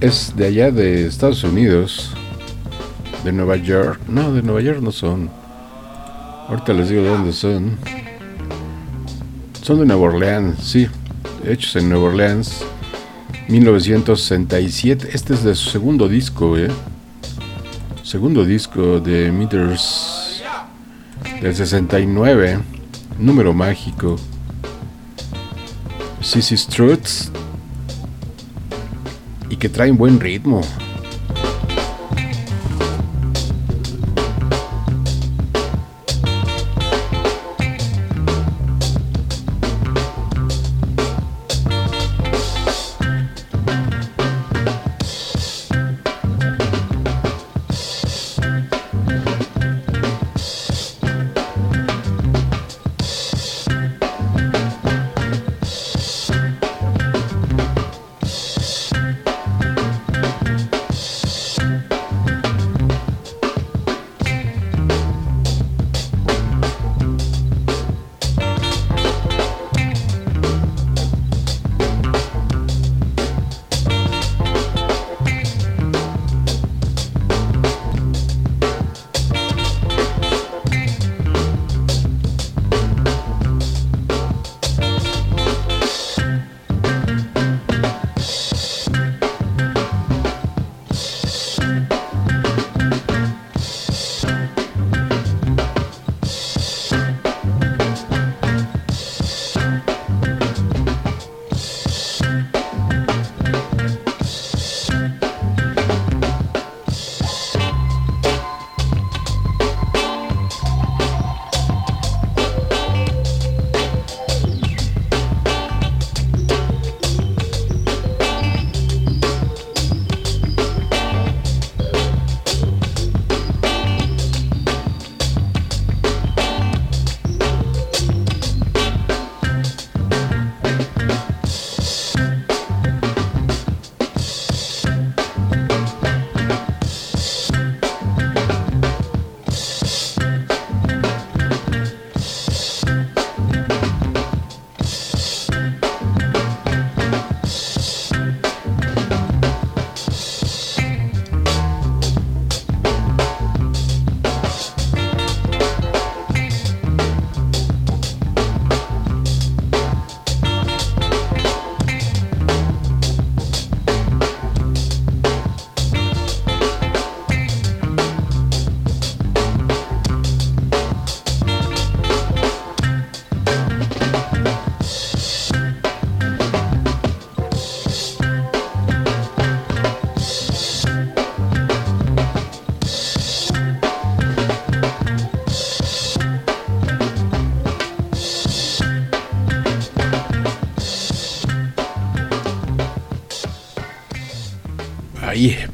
es 0.00 0.32
de 0.34 0.46
allá 0.46 0.72
de 0.72 1.06
Estados 1.06 1.44
Unidos, 1.44 2.12
de 3.22 3.30
Nueva 3.30 3.54
York. 3.54 4.00
No, 4.08 4.32
de 4.32 4.42
Nueva 4.42 4.62
York 4.62 4.80
no 4.80 4.90
son. 4.90 5.30
Ahorita 6.48 6.72
les 6.72 6.88
digo 6.88 7.02
de 7.02 7.08
dónde 7.08 7.32
son. 7.32 7.78
Son 9.62 9.78
de 9.78 9.86
Nueva 9.86 10.02
Orleans, 10.08 10.58
sí. 10.60 10.88
Hechos 11.46 11.76
en 11.76 11.88
Nueva 11.88 12.06
Orleans. 12.06 12.64
1967. 13.46 15.10
Este 15.12 15.34
es 15.34 15.44
de 15.44 15.54
su 15.54 15.70
segundo 15.70 16.08
disco, 16.08 16.58
¿eh? 16.58 16.66
Segundo 18.02 18.44
disco 18.44 18.98
de 18.98 19.30
Meters 19.30 20.17
del 21.40 21.54
69. 21.54 22.58
Número 23.18 23.52
mágico. 23.52 24.16
Sissy 26.20 26.56
Struts. 26.56 27.30
Y 29.48 29.56
que 29.56 29.68
traen 29.68 29.96
buen 29.96 30.20
ritmo. 30.20 30.60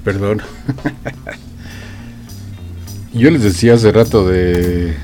Perdón. 0.05 0.43
Yo 3.15 3.31
les 3.31 3.43
decía 3.43 3.75
hace 3.75 3.91
rato 3.91 4.29
de, 4.29 4.95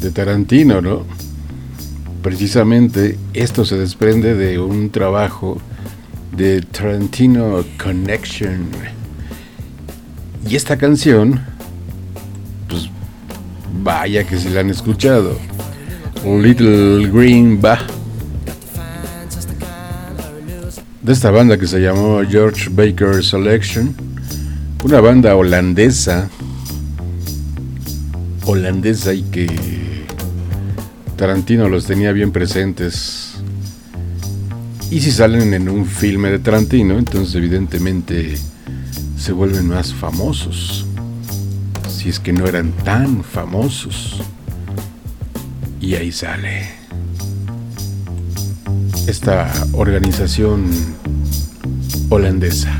de 0.00 0.10
Tarantino, 0.10 0.80
¿no? 0.80 1.04
Precisamente 2.22 3.18
esto 3.34 3.64
se 3.64 3.76
desprende 3.76 4.34
de 4.34 4.58
un 4.58 4.90
trabajo 4.90 5.60
de 6.36 6.60
Tarantino 6.60 7.64
Connection. 7.82 8.68
Y 10.48 10.56
esta 10.56 10.76
canción, 10.76 11.40
pues 12.68 12.88
vaya 13.82 14.24
que 14.24 14.38
se 14.38 14.50
la 14.50 14.60
han 14.60 14.70
escuchado. 14.70 15.36
Little 16.24 17.08
Green 17.10 17.60
Bah 17.60 17.84
de 21.02 21.12
esta 21.12 21.30
banda 21.32 21.58
que 21.58 21.66
se 21.66 21.80
llamó 21.80 22.22
George 22.28 22.68
Baker 22.70 23.24
Selection, 23.24 23.94
una 24.84 25.00
banda 25.00 25.36
holandesa, 25.36 26.28
holandesa 28.44 29.14
y 29.14 29.22
que 29.22 29.48
Tarantino 31.16 31.68
los 31.68 31.86
tenía 31.86 32.12
bien 32.12 32.32
presentes. 32.32 33.34
Y 34.90 35.00
si 35.00 35.12
salen 35.12 35.54
en 35.54 35.68
un 35.68 35.86
filme 35.86 36.30
de 36.30 36.38
Tarantino, 36.40 36.98
entonces 36.98 37.36
evidentemente 37.36 38.36
se 39.16 39.32
vuelven 39.32 39.68
más 39.68 39.94
famosos. 39.94 40.84
Si 41.88 42.08
es 42.08 42.18
que 42.18 42.32
no 42.32 42.46
eran 42.46 42.72
tan 42.84 43.22
famosos. 43.22 44.20
Y 45.80 45.94
ahí 45.94 46.10
sale 46.10 46.70
esta 49.06 49.52
organización 49.72 50.70
holandesa. 52.08 52.78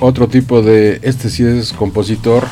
Otro 0.00 0.28
tipo 0.28 0.62
de. 0.62 1.00
Este 1.02 1.30
sí 1.30 1.44
es 1.44 1.72
compositor. 1.72 2.44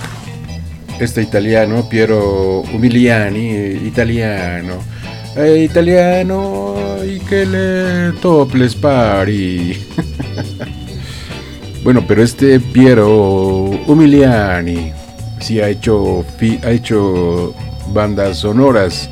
Este 1.01 1.23
italiano, 1.23 1.89
Piero 1.89 2.61
Umiliani, 2.73 3.51
italiano. 3.87 4.75
Eh, 5.37 5.67
italiano 5.69 6.75
y 7.05 7.19
que 7.21 7.47
le 7.47 8.13
toples 8.21 8.75
pari. 8.75 9.83
bueno, 11.85 12.05
pero 12.07 12.23
este 12.23 12.61
Piero 12.61 13.71
Umiliani 13.87 14.93
sí 15.41 15.61
ha 15.61 15.69
hecho, 15.69 16.25
ha 16.63 16.71
hecho 16.71 17.55
bandas 17.93 18.39
sonoras. 18.39 19.09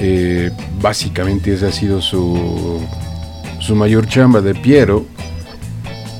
Eh, 0.00 0.50
básicamente 0.80 1.52
esa 1.52 1.68
ha 1.68 1.72
sido 1.72 2.00
su, 2.00 2.80
su 3.58 3.74
mayor 3.74 4.06
chamba 4.06 4.40
de 4.40 4.54
Piero, 4.54 5.04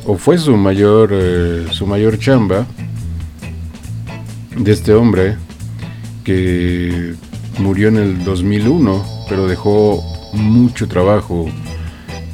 o 0.09 0.17
fue 0.17 0.39
su 0.39 0.57
mayor, 0.57 1.11
eh, 1.13 1.67
su 1.71 1.87
mayor 1.87 2.19
chamba 2.19 2.67
de 4.57 4.73
este 4.73 4.95
hombre 4.95 5.37
que 6.25 7.15
murió 7.59 7.89
en 7.89 7.99
el 7.99 8.25
2001, 8.25 9.05
pero 9.29 9.47
dejó 9.47 10.03
mucho 10.33 10.89
trabajo 10.89 11.47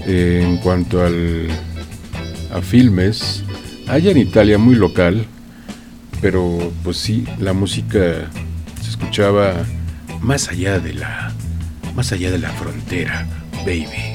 eh, 0.07 0.43
en 0.45 0.59
cuanto 0.59 1.05
al, 1.05 1.49
a 2.53 2.61
filmes, 2.63 3.43
allá 3.89 4.13
en 4.13 4.19
Italia 4.19 4.57
muy 4.57 4.77
local, 4.77 5.27
pero 6.21 6.73
pues 6.85 6.99
sí, 6.99 7.27
la 7.41 7.55
música 7.55 8.31
se 8.81 8.91
escuchaba 8.91 9.65
más 10.21 10.49
allá 10.49 10.79
de 10.79 10.95
la 10.95 11.33
más 11.97 12.13
allá 12.13 12.31
de 12.31 12.39
la 12.39 12.51
frontera, 12.51 13.27
baby. 13.67 14.14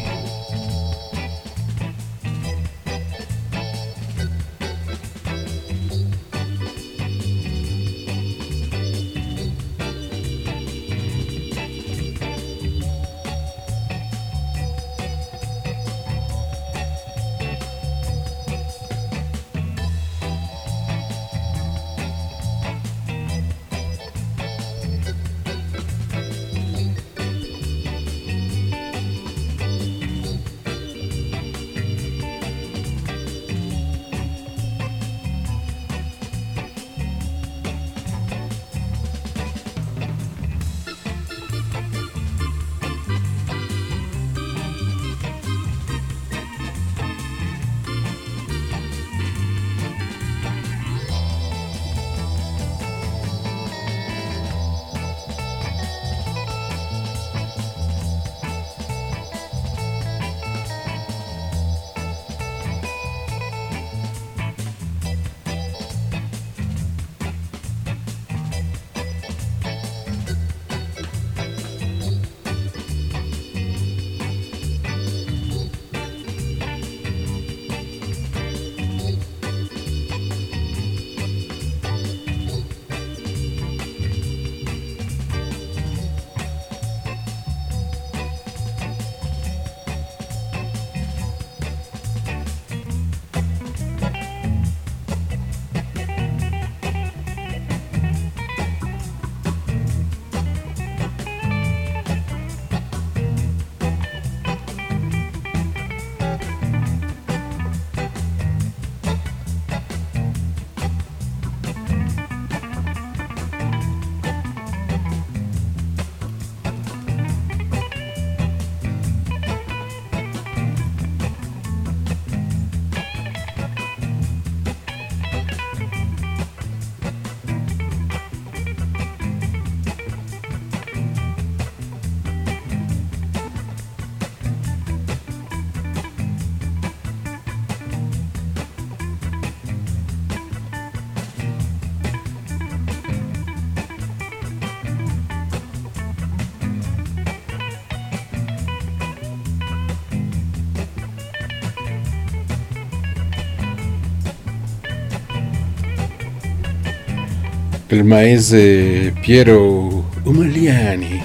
El 158.00 158.06
maese 158.06 159.14
Piero 159.22 160.06
Umiliani, 160.24 161.20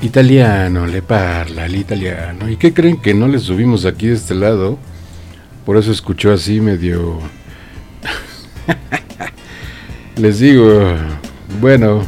italiano, 0.00 0.86
le 0.86 1.02
parla 1.02 1.66
el 1.66 1.76
italiano. 1.76 2.48
¿Y 2.48 2.56
qué 2.56 2.72
creen 2.72 2.96
que 2.96 3.12
no 3.12 3.28
le 3.28 3.38
subimos 3.38 3.84
aquí 3.84 4.06
de 4.06 4.14
este 4.14 4.34
lado? 4.34 4.78
Por 5.66 5.76
eso 5.76 5.92
escuchó 5.92 6.32
así 6.32 6.62
medio... 6.62 7.18
Les 10.16 10.38
digo, 10.38 10.94
bueno, 11.60 12.06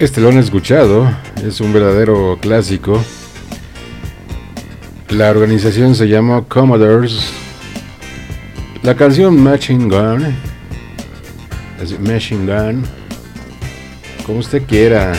este 0.00 0.20
lo 0.20 0.30
han 0.30 0.38
escuchado, 0.38 1.08
es 1.46 1.60
un 1.60 1.72
verdadero 1.72 2.38
clásico. 2.40 3.00
La 5.10 5.30
organización 5.30 5.94
se 5.94 6.08
llama 6.08 6.42
Commodores. 6.48 7.32
La 8.82 8.96
canción 8.96 9.40
Matching 9.40 9.88
Gun 9.88 10.47
Machine 12.00 12.46
Gun, 12.46 12.82
como 14.26 14.40
usted 14.40 14.62
quiera. 14.66 15.12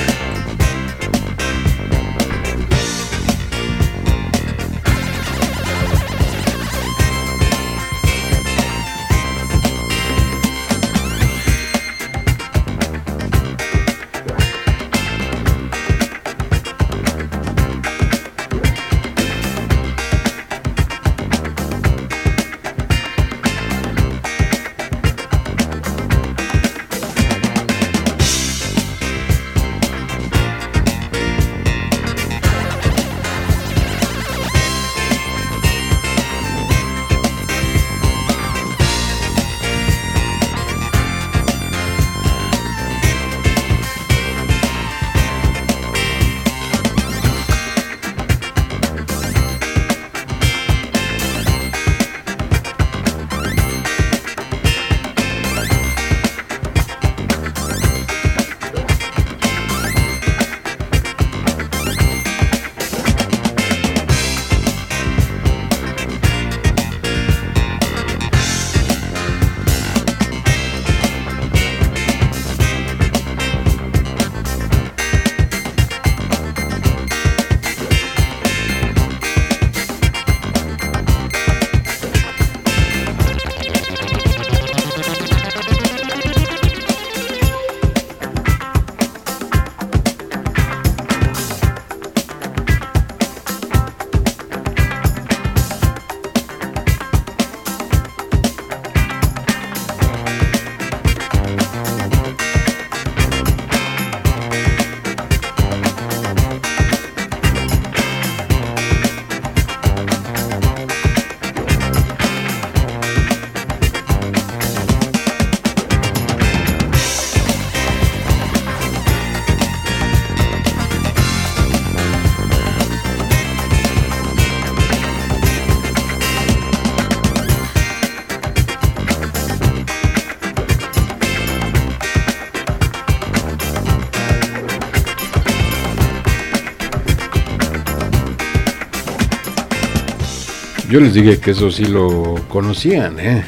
Yo 140.89 140.99
les 140.99 141.13
dije 141.13 141.37
que 141.37 141.51
eso 141.51 141.69
sí 141.69 141.85
lo 141.85 142.33
conocían, 142.49 143.19
¿eh? 143.19 143.43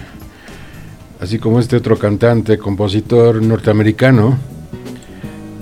Así 1.20 1.40
como 1.40 1.60
este 1.60 1.76
otro 1.76 1.98
cantante, 1.98 2.60
compositor 2.60 3.42
norteamericano, 3.42 4.38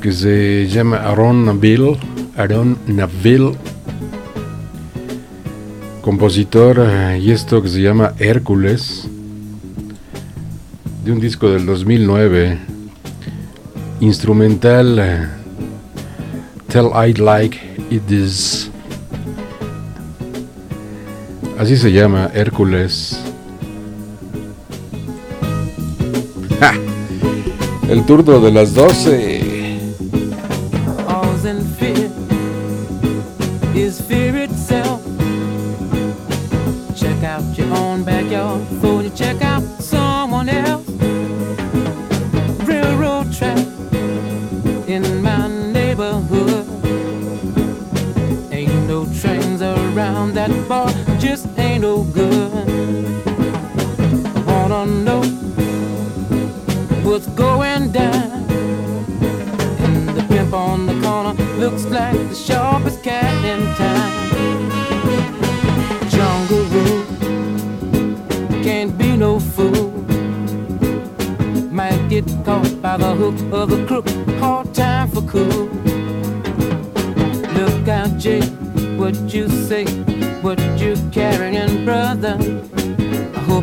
que 0.02 0.12
se 0.12 0.68
llama 0.68 0.98
Aaron 0.98 1.46
Neville, 1.46 1.98
Aaron 2.36 2.78
Neville, 2.86 3.54
compositor, 6.02 6.86
eh, 6.86 7.20
y 7.24 7.32
esto 7.32 7.62
que 7.62 7.70
se 7.70 7.82
llama 7.82 8.14
Hércules, 8.20 9.08
de 11.06 11.14
un 11.14 11.22
disco 11.22 11.50
del 11.50 11.66
2009, 11.66 12.58
instrumental 14.02 15.00
eh, 15.00 15.28
Tell 16.68 16.90
I 16.94 17.14
Like 17.14 17.58
It 17.90 18.12
Is. 18.12 18.69
Así 21.60 21.76
se 21.76 21.92
llama 21.92 22.32
Hércules. 22.34 23.20
El 27.90 28.06
turno 28.06 28.40
de 28.40 28.50
las 28.50 28.74
12. 28.74 29.49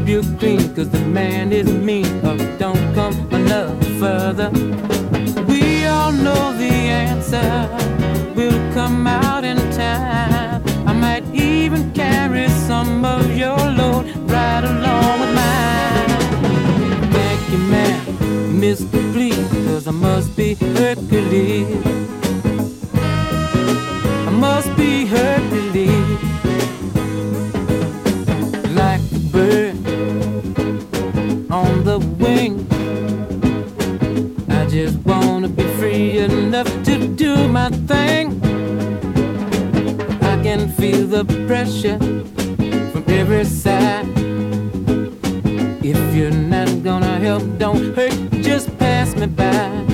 rebuking, 0.06 0.72
cause 0.74 0.88
the 0.90 1.00
man 1.00 1.52
is 1.52 1.66
mean, 1.66 2.06
or 2.24 2.36
don't 2.58 2.94
come 2.94 3.14
another 3.32 3.74
further. 3.98 4.50
We 5.48 5.84
all 5.86 6.12
know 6.12 6.52
the 6.56 6.70
answer 6.70 7.50
will 8.36 8.72
come 8.72 9.06
out 9.06 9.44
in 9.44 9.56
time. 9.72 10.62
I 10.86 10.92
might 10.92 11.24
even 11.34 11.92
carry 11.92 12.48
some 12.48 13.04
of 13.04 13.36
your 13.36 13.56
load 13.56 14.06
right 14.30 14.62
along 14.62 15.20
with 15.20 15.34
mine. 15.34 16.08
Thank 17.12 17.50
you, 17.50 17.58
man, 17.58 18.00
Mr. 18.60 19.12
Please, 19.12 19.48
cause 19.66 19.88
I 19.88 19.92
must 19.92 20.36
be 20.36 20.54
Hercules. 20.54 21.84
I 24.28 24.30
must 24.30 24.76
be 24.76 25.06
Hercules. 25.06 26.25
enough 36.16 36.68
to 36.84 37.06
do 37.08 37.48
my 37.48 37.68
thing. 37.86 38.40
I 40.22 40.42
can 40.42 40.68
feel 40.68 41.06
the 41.06 41.24
pressure 41.46 41.98
from 42.90 43.04
every 43.08 43.44
side. 43.44 44.06
If 45.82 46.14
you're 46.14 46.30
not 46.30 46.82
gonna 46.82 47.18
help, 47.18 47.42
don't 47.58 47.94
hurt, 47.94 48.14
just 48.42 48.76
pass 48.78 49.14
me 49.14 49.26
by. 49.26 49.85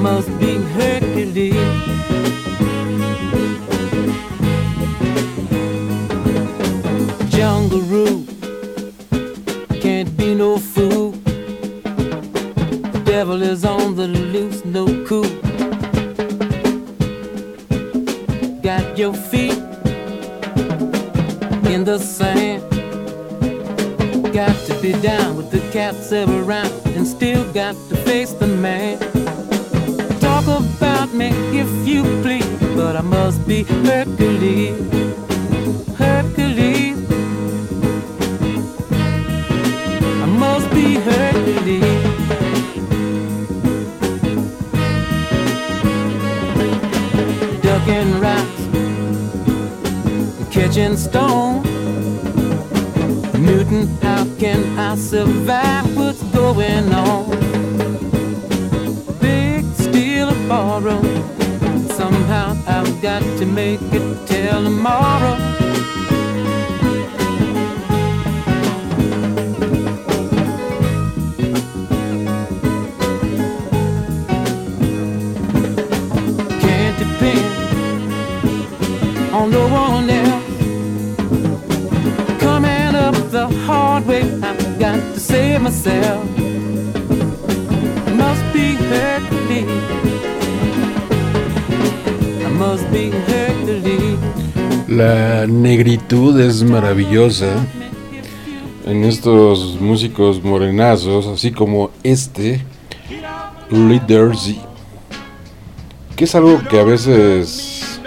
must 0.00 0.28
be 0.38 0.56
Hercules. 0.56 1.54
Jungle 7.28 7.82
Roo 7.82 8.24
can't 9.82 10.16
be 10.16 10.34
no 10.34 10.56
fool. 10.56 11.10
The 12.92 13.02
devil 13.04 13.42
is 13.42 13.66
on 13.66 13.94
the 13.94 14.08
loose, 14.08 14.64
no 14.64 14.86
cool. 15.04 15.28
Got 18.62 18.96
your 18.96 19.12
feet 19.12 19.58
in 21.72 21.84
the 21.84 21.98
sand. 21.98 22.62
Got 24.32 24.56
to 24.66 24.74
be 24.80 24.92
down 25.02 25.36
with 25.36 25.50
the 25.50 25.60
cats 25.72 26.10
every 26.10 26.40
round. 26.40 26.59
En 98.86 99.04
estos 99.04 99.80
músicos 99.80 100.42
morenazos, 100.42 101.26
así 101.28 101.52
como 101.52 101.90
este, 102.02 102.64
Leaders, 103.70 104.56
que 106.16 106.24
es 106.24 106.34
algo 106.34 106.60
que 106.68 106.80
a 106.80 106.82
veces 106.82 108.00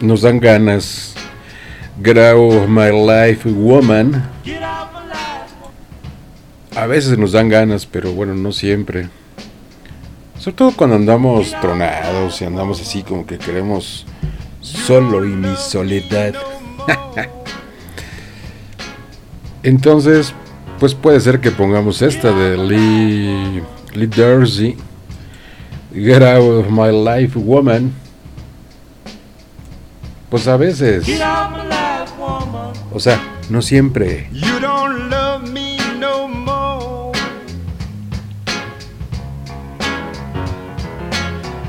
nos 0.00 0.22
dan 0.22 0.40
ganas. 0.40 1.14
Out 1.98 2.68
my 2.68 2.90
life, 2.92 3.48
woman. 3.48 4.30
A 6.76 6.86
veces 6.86 7.16
nos 7.16 7.32
dan 7.32 7.48
ganas, 7.48 7.86
pero 7.86 8.12
bueno, 8.12 8.34
no 8.34 8.52
siempre. 8.52 9.08
Sobre 10.38 10.56
todo 10.56 10.72
cuando 10.72 10.96
andamos 10.96 11.52
tronados 11.62 12.42
y 12.42 12.44
andamos 12.44 12.82
así 12.82 13.02
como 13.02 13.24
que 13.24 13.38
queremos 13.38 14.04
solo 14.60 15.24
y 15.24 15.30
mi 15.30 15.56
soledad. 15.56 16.34
Entonces, 19.66 20.32
pues 20.78 20.94
puede 20.94 21.18
ser 21.18 21.40
que 21.40 21.50
pongamos 21.50 22.00
esta 22.00 22.30
de 22.30 22.56
Lee, 22.56 23.60
Lee 23.94 24.08
Jersey, 24.12 24.76
Get 25.92 26.22
Out 26.22 26.66
of 26.66 26.70
My 26.70 26.92
Life 26.92 27.36
Woman. 27.36 27.92
Pues 30.30 30.46
a 30.46 30.56
veces. 30.56 31.04
O 32.92 33.00
sea, 33.00 33.20
no 33.50 33.60
siempre. 33.60 34.28
You 34.30 34.60
don't 34.60 35.10
love 35.10 35.50
me 35.50 35.78
no 35.98 36.28
more. 36.28 37.12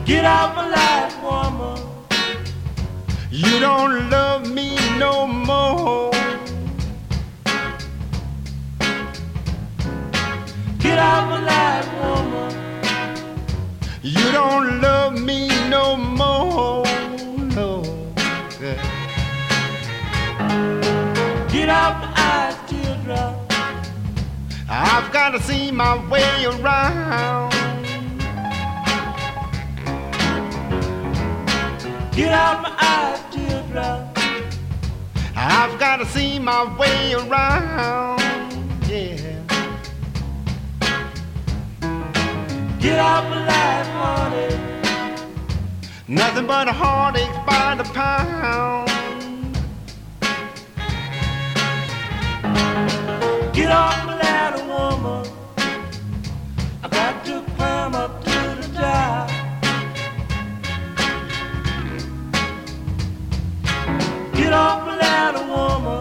Get 0.06 0.24
out 0.24 0.56
my 0.56 0.70
life, 0.70 1.16
woman. 1.24 1.82
You 3.32 3.60
don't 3.60 4.12
love 4.12 4.48
me 4.48 4.76
no 5.00 5.26
more. 5.26 6.17
Get 10.98 11.06
out 11.06 11.30
my 11.30 11.42
life, 11.44 11.88
woman. 12.02 12.52
You 14.02 14.32
don't 14.32 14.82
love 14.82 15.14
me 15.22 15.48
no 15.70 15.96
more. 15.96 16.84
No. 17.54 17.84
Yeah. 18.60 18.82
Get 21.52 21.70
out 21.70 22.02
my 22.02 22.12
eyes, 22.18 22.56
teardrop. 22.68 23.54
I've 24.68 25.14
got 25.14 25.34
to 25.34 25.40
see 25.40 25.70
my 25.70 26.04
way 26.10 26.46
around. 26.46 27.52
Get 32.16 32.32
out 32.34 32.64
my 32.64 32.74
eyes, 32.82 33.20
teardrop. 33.32 34.18
I've 35.36 35.78
got 35.78 35.98
to 35.98 36.08
see 36.08 36.40
my 36.40 36.76
way 36.76 37.14
around. 37.14 38.17
Get 42.88 43.00
out 43.00 43.30
my 43.30 43.46
life, 43.46 43.88
honey. 44.02 44.50
Nothing 46.08 46.48
but 46.48 46.70
a 46.70 46.72
heartache 46.72 47.38
by 47.46 47.76
the 47.76 47.84
pound. 47.84 48.88
Get 53.54 53.70
off 53.70 54.06
my 54.06 54.16
ladder, 54.18 54.64
woman. 54.72 55.30
I 56.82 56.88
got 56.88 57.26
to 57.26 57.44
climb 57.58 57.94
up 57.94 58.24
to 58.24 58.40
the 58.62 58.70
top. 58.74 59.30
Get 64.34 64.54
off 64.54 64.86
my 64.88 64.96
ladder, 64.96 65.44
woman. 65.46 65.97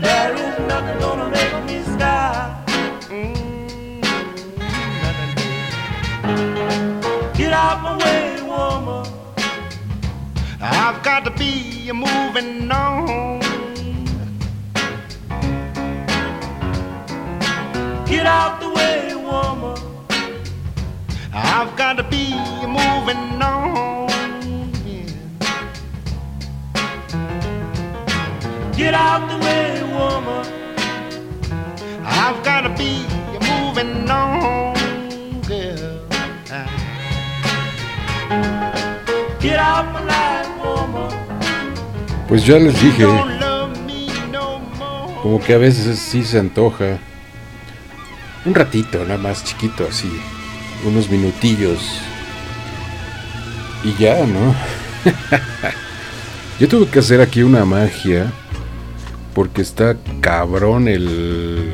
There 0.00 0.32
is 0.32 0.58
nothing 0.68 0.98
gonna 1.00 1.28
make 1.28 1.64
me 1.66 1.82
stop. 1.82 2.68
Mm, 3.08 4.00
nothing. 5.02 5.32
Get 7.36 7.52
out 7.52 7.82
my 7.82 7.96
way, 7.98 8.40
woman. 8.42 9.06
I've 10.60 11.02
got 11.02 11.24
to 11.24 11.32
be 11.32 11.90
moving 11.92 12.70
on. 12.70 13.40
Get 18.06 18.24
out 18.24 18.60
the 18.60 18.70
way, 18.70 19.14
woman. 19.16 19.76
I've 21.34 21.76
got 21.76 21.96
to 21.96 22.04
be 22.04 22.34
moving 22.66 23.42
on. 23.42 23.97
Get 28.78 28.94
out 28.94 29.28
the 29.28 29.36
way, 29.44 29.82
woman. 29.82 30.46
I've 32.04 32.44
got 32.44 32.60
to 32.60 32.70
be 32.78 33.02
moving 33.50 34.08
on, 34.08 34.72
girl. 35.48 36.06
Get 39.40 39.58
out 39.58 39.84
my 39.92 40.04
life, 40.04 40.48
woman. 40.62 41.10
Pues 42.28 42.46
ya 42.46 42.60
les 42.60 42.80
dije, 42.80 43.04
como 45.24 45.40
que 45.40 45.54
a 45.54 45.58
veces 45.58 45.98
sí 45.98 46.22
se 46.22 46.38
antoja. 46.38 46.98
Un 48.44 48.54
ratito, 48.54 49.02
nada 49.02 49.18
más 49.18 49.42
chiquito 49.42 49.88
así. 49.90 50.08
Unos 50.84 51.10
minutillos. 51.10 51.80
Y 53.82 53.92
ya, 53.94 54.24
¿no? 54.24 54.54
Yo 56.60 56.68
tuve 56.68 56.86
que 56.86 57.00
hacer 57.00 57.20
aquí 57.20 57.42
una 57.42 57.64
magia. 57.64 58.32
Porque 59.38 59.62
está 59.62 59.96
cabrón 60.20 60.88
el... 60.88 61.70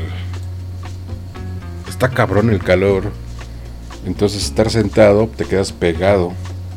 Está 1.88 2.10
cabrón 2.10 2.50
el 2.50 2.62
calor. 2.62 3.10
Entonces 4.04 4.44
estar 4.44 4.68
sentado 4.68 5.30
te 5.34 5.46
quedas 5.46 5.72
pegado. 5.72 6.34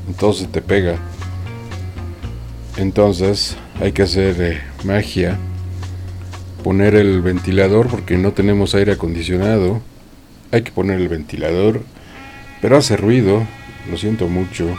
Entonces 0.07 0.49
te 0.49 0.61
pega. 0.61 0.95
Entonces 2.77 3.57
hay 3.81 3.91
que 3.91 4.03
hacer 4.03 4.38
eh, 4.39 4.61
magia. 4.85 5.38
Poner 6.64 6.95
el 6.95 7.22
ventilador 7.22 7.89
porque 7.89 8.15
no 8.15 8.31
tenemos 8.31 8.73
aire 8.73 8.93
acondicionado. 8.93 9.81
Hay 10.53 10.61
que 10.61 10.72
poner 10.72 11.01
el 11.01 11.09
ventilador. 11.09 11.81
Pero 12.61 12.77
hace 12.77 12.95
ruido. 12.95 13.45
Lo 13.91 13.97
siento 13.97 14.30
mucho. 14.30 14.73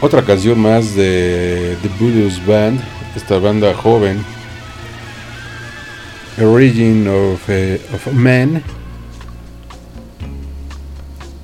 Otra 0.00 0.22
canción 0.22 0.58
más 0.60 0.94
de 0.94 1.76
The 1.82 1.88
Blues 1.98 2.46
Band. 2.46 2.80
Esta 3.16 3.38
banda 3.38 3.72
joven. 3.74 4.24
Origin 6.42 7.06
of, 7.06 7.48
eh, 7.48 7.80
of 7.94 8.12
Man. 8.12 8.60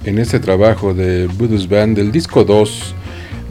En 0.05 0.19
este 0.19 0.41
trabajo 0.41 0.95
de 0.95 1.29
Blues 1.29 1.69
Band 1.69 1.97
del 1.97 2.11
disco 2.11 2.45
2. 2.45 2.95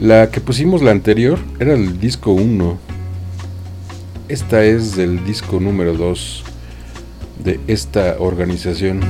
La 0.00 0.30
que 0.30 0.40
pusimos 0.40 0.82
la 0.82 0.90
anterior 0.90 1.38
era 1.58 1.72
el 1.72 1.98
disco 1.98 2.32
1. 2.32 2.78
Esta 4.28 4.64
es 4.64 4.96
del 4.96 5.24
disco 5.24 5.58
número 5.58 5.94
2 5.94 6.44
de 7.42 7.58
esta 7.68 8.16
organización. 8.18 9.00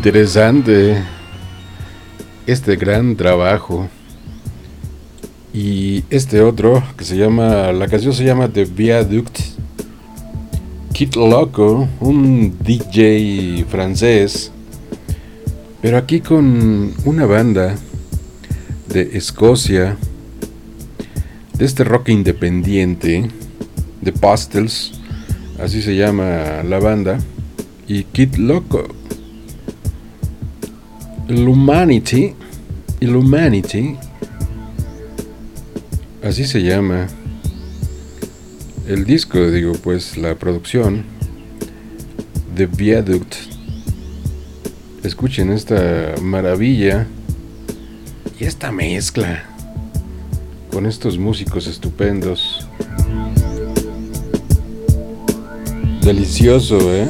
Interesante 0.00 0.96
este 2.46 2.76
gran 2.76 3.16
trabajo. 3.16 3.86
Y 5.52 6.04
este 6.08 6.40
otro 6.40 6.82
que 6.96 7.04
se 7.04 7.18
llama, 7.18 7.70
la 7.72 7.86
canción 7.86 8.14
se 8.14 8.24
llama 8.24 8.48
The 8.48 8.64
Viaduct. 8.64 9.38
Kid 10.94 11.16
Loco, 11.16 11.86
un 12.00 12.56
DJ 12.60 13.66
francés, 13.68 14.50
pero 15.82 15.98
aquí 15.98 16.20
con 16.20 16.94
una 17.04 17.26
banda 17.26 17.74
de 18.88 19.02
Escocia, 19.18 19.98
de 21.58 21.64
este 21.64 21.84
rock 21.84 22.08
independiente, 22.08 23.28
The 24.02 24.12
Pastels, 24.12 24.92
así 25.62 25.82
se 25.82 25.94
llama 25.94 26.62
la 26.64 26.78
banda, 26.78 27.18
y 27.86 28.04
Kid 28.04 28.36
Loco. 28.36 28.99
El 31.30 31.46
Humanity, 31.46 32.34
así 36.24 36.44
se 36.44 36.60
llama. 36.60 37.06
El 38.88 39.04
disco, 39.04 39.38
digo, 39.48 39.74
pues 39.74 40.16
la 40.16 40.34
producción 40.34 41.04
de 42.56 42.66
Viaduct. 42.66 43.36
Escuchen 45.04 45.52
esta 45.52 46.16
maravilla 46.20 47.06
y 48.40 48.44
esta 48.44 48.72
mezcla 48.72 49.44
con 50.72 50.84
estos 50.84 51.16
músicos 51.16 51.68
estupendos. 51.68 52.66
Delicioso, 56.02 56.92
¿eh? 56.92 57.08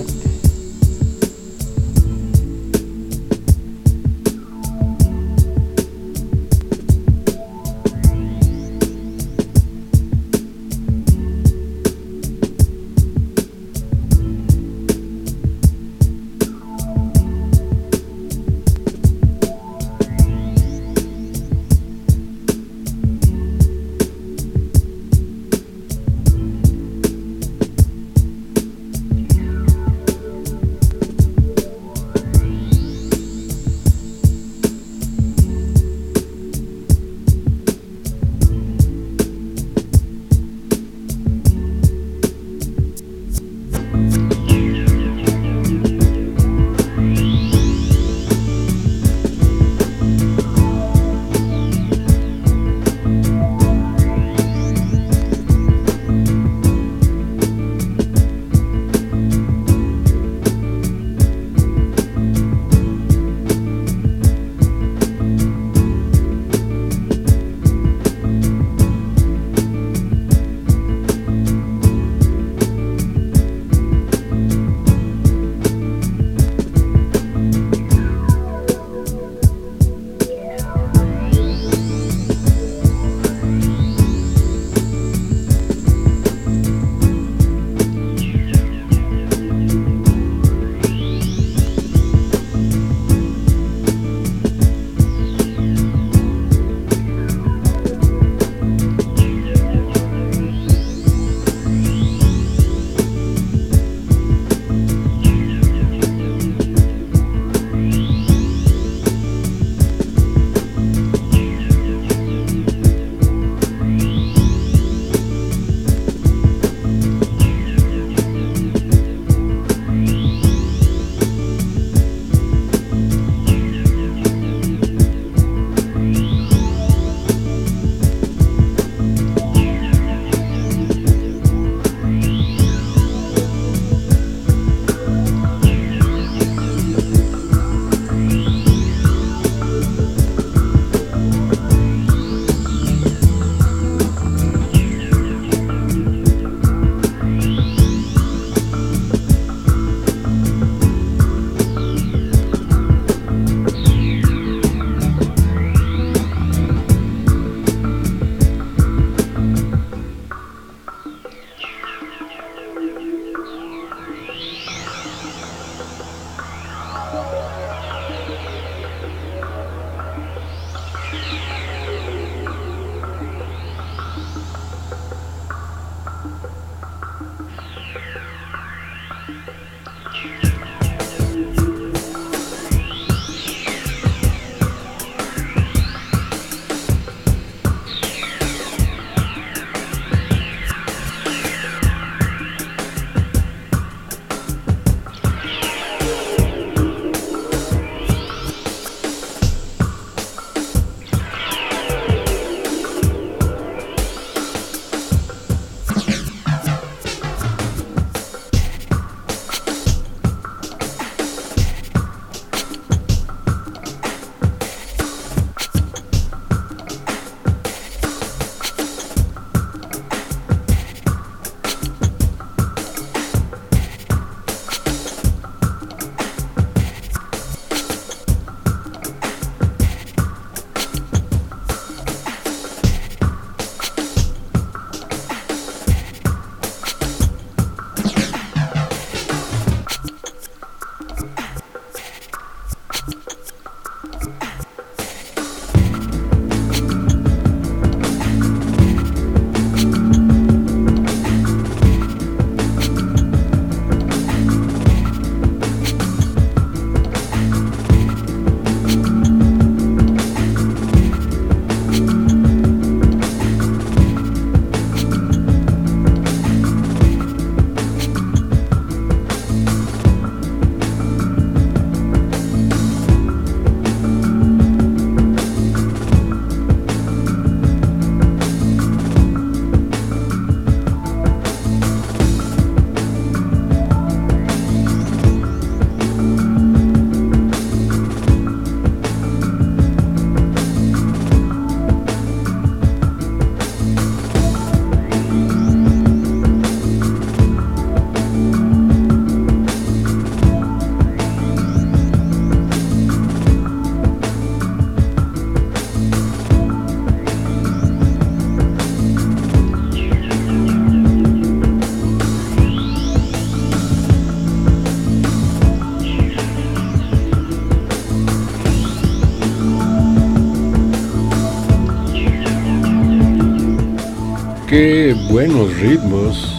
Buenos 325.31 325.77
ritmos. 325.79 326.57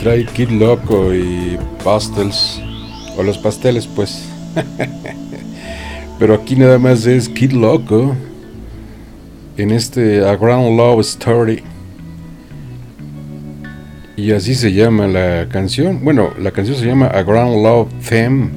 Trae 0.00 0.24
Kid 0.24 0.48
Loco 0.50 1.14
y 1.14 1.58
Pastels. 1.84 2.60
O 3.16 3.22
los 3.22 3.36
pasteles, 3.36 3.86
pues. 3.86 4.26
Pero 6.18 6.34
aquí 6.34 6.56
nada 6.56 6.78
más 6.78 7.06
es 7.06 7.28
Kid 7.28 7.52
Loco. 7.52 8.16
En 9.56 9.70
este 9.70 10.26
A 10.26 10.34
Ground 10.36 10.78
Love 10.78 11.00
Story. 11.00 11.62
Y 14.16 14.32
así 14.32 14.54
se 14.54 14.72
llama 14.72 15.06
la 15.06 15.48
canción. 15.50 16.02
Bueno, 16.02 16.32
la 16.38 16.52
canción 16.52 16.76
se 16.76 16.86
llama 16.86 17.06
A 17.08 17.22
Ground 17.22 17.62
Love 17.62 17.88
Theme. 18.08 18.50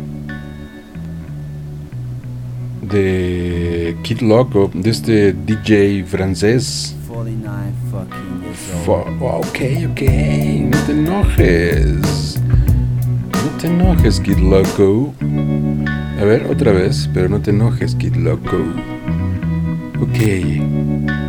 De 2.82 3.98
Kid 4.04 4.22
Loco. 4.22 4.72
De 4.74 4.90
este 4.90 5.34
DJ 5.34 6.06
francés. 6.06 6.97
Ok, 9.58 9.92
ok. 9.92 10.02
No 10.70 10.78
te 10.86 10.92
enojes. 10.92 12.40
No 13.32 13.58
te 13.60 13.68
enojes, 13.68 14.20
Kid 14.20 14.38
Loco. 14.38 15.14
A 16.20 16.24
ver, 16.24 16.46
otra 16.48 16.72
vez, 16.72 17.10
pero 17.14 17.28
no 17.28 17.40
te 17.40 17.50
enojes, 17.50 17.96
Kid 17.96 18.16
Loco. 18.18 18.58
Ok. 20.00 21.27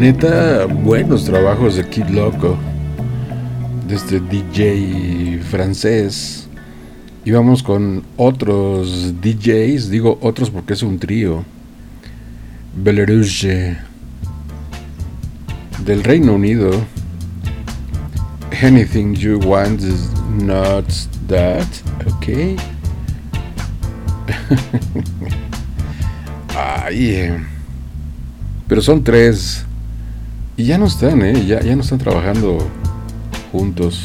Neta, 0.00 0.64
buenos 0.64 1.26
trabajos 1.26 1.76
de 1.76 1.86
Kid 1.86 2.06
Loco. 2.06 2.56
De 3.86 3.96
este 3.96 4.18
DJ 4.18 5.40
francés. 5.42 6.48
Y 7.22 7.32
vamos 7.32 7.62
con 7.62 8.02
otros 8.16 9.12
DJs. 9.20 9.90
Digo 9.90 10.18
otros 10.22 10.48
porque 10.48 10.72
es 10.72 10.82
un 10.82 10.98
trío. 10.98 11.44
Belaruche. 12.74 13.76
Del 15.84 16.02
Reino 16.02 16.32
Unido. 16.32 16.70
Anything 18.62 19.14
you 19.14 19.38
want 19.40 19.82
is 19.82 20.08
not 20.42 20.86
that. 21.28 21.66
Ok. 22.06 22.26
Ay, 26.56 27.10
eh. 27.10 27.38
Pero 28.66 28.80
son 28.80 29.04
tres. 29.04 29.66
Y 30.60 30.64
ya 30.64 30.76
no 30.76 30.84
están, 30.84 31.22
¿eh? 31.22 31.46
Ya, 31.46 31.62
ya 31.62 31.74
no 31.74 31.80
están 31.80 31.96
trabajando 31.96 32.58
juntos. 33.50 34.02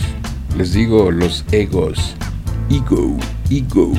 Les 0.58 0.72
digo 0.72 1.12
los 1.12 1.44
egos. 1.52 2.16
Ego, 2.70 3.18
ego. 3.50 3.92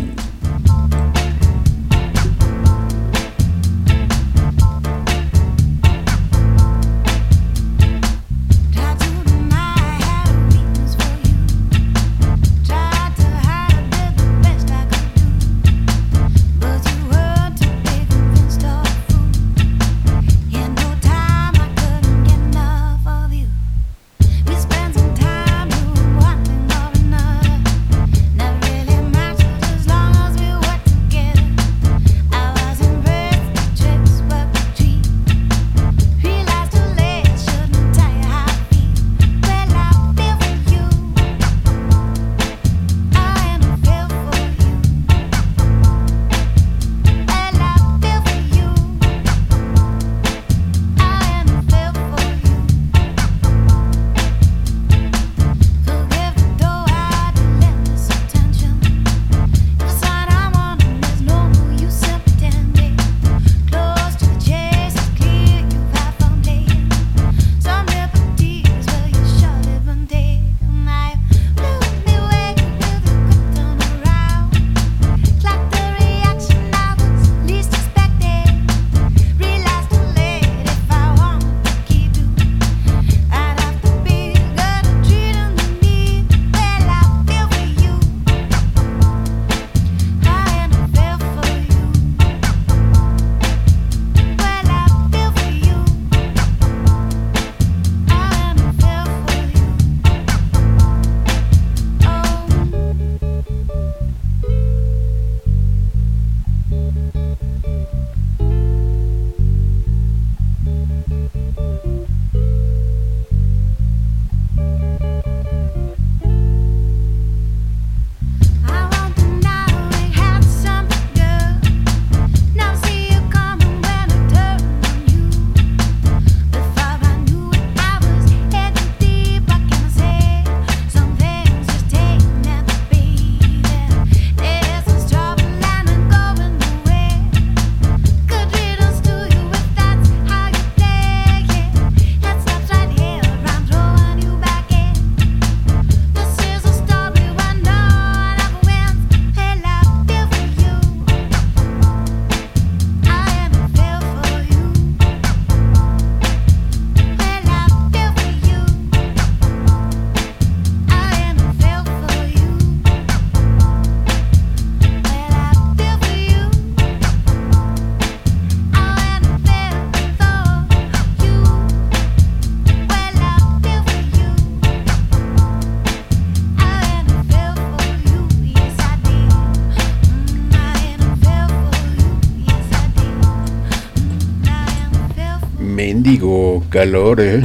Mendigo 186.57 186.63
calor, 186.71 187.21
¿eh? 187.21 187.45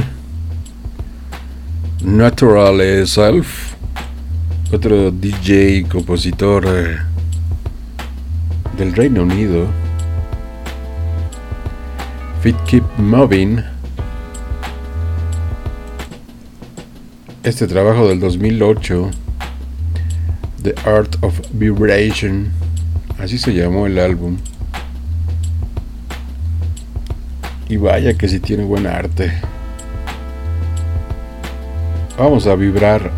Natural 2.04 3.06
Self, 3.06 3.74
otro 4.72 5.10
DJ 5.10 5.86
compositor 5.88 6.64
eh, 6.66 6.96
del 8.76 8.94
Reino 8.94 9.22
Unido. 9.22 9.66
Fit 12.42 12.56
Keep 12.66 12.84
Moving. 12.98 13.62
Este 17.44 17.66
trabajo 17.66 18.08
del 18.08 18.20
2008, 18.20 19.10
The 20.62 20.74
Art 20.84 21.16
of 21.22 21.40
Vibration, 21.52 22.50
así 23.18 23.36
se 23.38 23.52
llamó 23.52 23.86
el 23.86 23.98
álbum. 23.98 24.38
Y 27.72 27.78
vaya 27.78 28.12
que 28.12 28.28
si 28.28 28.38
tiene 28.38 28.64
buen 28.64 28.86
arte. 28.86 29.32
Vamos 32.18 32.46
a 32.46 32.54
vibrar 32.54 33.10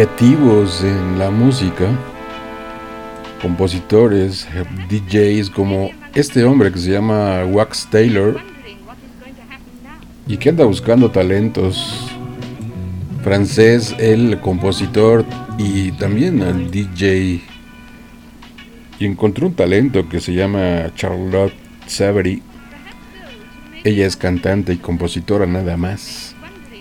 creativos 0.00 0.82
en 0.82 1.18
la 1.18 1.30
música, 1.30 1.86
compositores, 3.42 4.48
DJs 4.88 5.50
como 5.50 5.90
este 6.14 6.42
hombre 6.42 6.72
que 6.72 6.78
se 6.78 6.92
llama 6.92 7.44
Wax 7.44 7.86
Taylor 7.90 8.40
y 10.26 10.38
que 10.38 10.48
anda 10.48 10.64
buscando 10.64 11.10
talentos. 11.10 12.08
Francés, 13.22 13.94
el 13.98 14.40
compositor 14.40 15.26
y 15.58 15.92
también 15.92 16.40
el 16.40 16.70
DJ. 16.70 17.42
Y 19.00 19.04
encontró 19.04 19.48
un 19.48 19.54
talento 19.54 20.08
que 20.08 20.20
se 20.20 20.32
llama 20.32 20.94
Charlotte 20.94 21.52
Savary. 21.86 22.42
Ella 23.84 24.06
es 24.06 24.16
cantante 24.16 24.72
y 24.72 24.78
compositora 24.78 25.44
nada 25.44 25.76
más. 25.76 26.34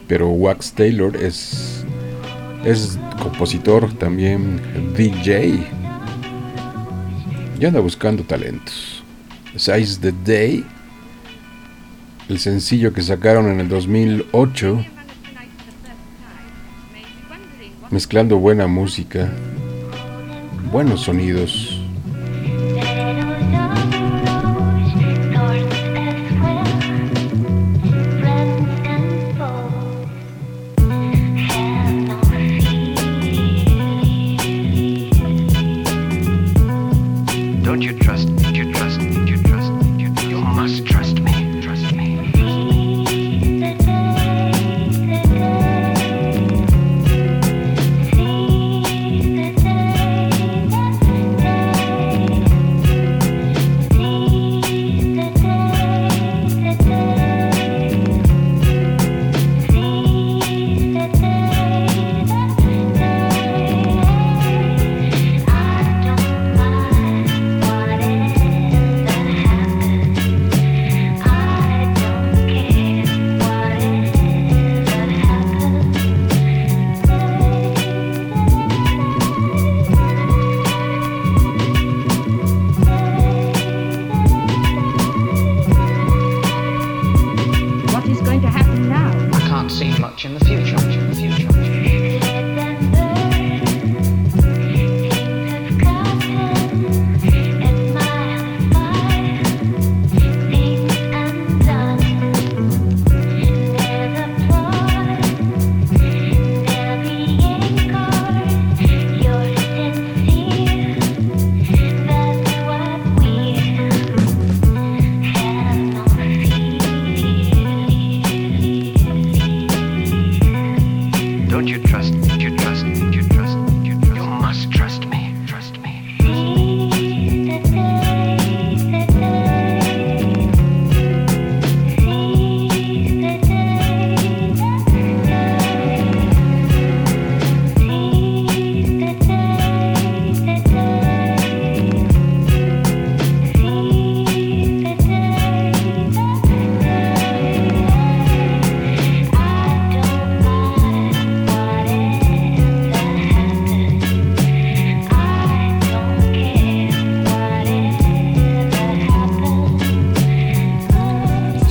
Pero 0.08 0.30
Wax 0.30 0.72
Taylor 0.72 1.18
es 1.18 1.86
es 2.64 3.00
compositor, 3.20 3.94
también 3.94 4.62
DJ. 4.96 5.60
Y 7.60 7.66
anda 7.66 7.80
buscando 7.80 8.24
talentos. 8.24 9.04
Size 9.56 10.00
the 10.00 10.14
Day, 10.26 10.66
el 12.30 12.40
sencillo 12.40 12.94
que 12.94 13.02
sacaron 13.02 13.48
en 13.52 13.60
el 13.60 13.70
2008, 13.70 14.86
mezclando 17.90 18.38
buena 18.38 18.68
música, 18.68 19.32
buenos 20.72 21.02
sonidos. 21.02 21.79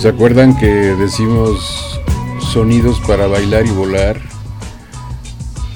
¿Se 0.08 0.14
acuerdan 0.14 0.56
que 0.56 0.66
decimos 0.66 2.00
sonidos 2.40 2.98
para 3.06 3.26
bailar 3.26 3.66
y 3.66 3.70
volar? 3.72 4.18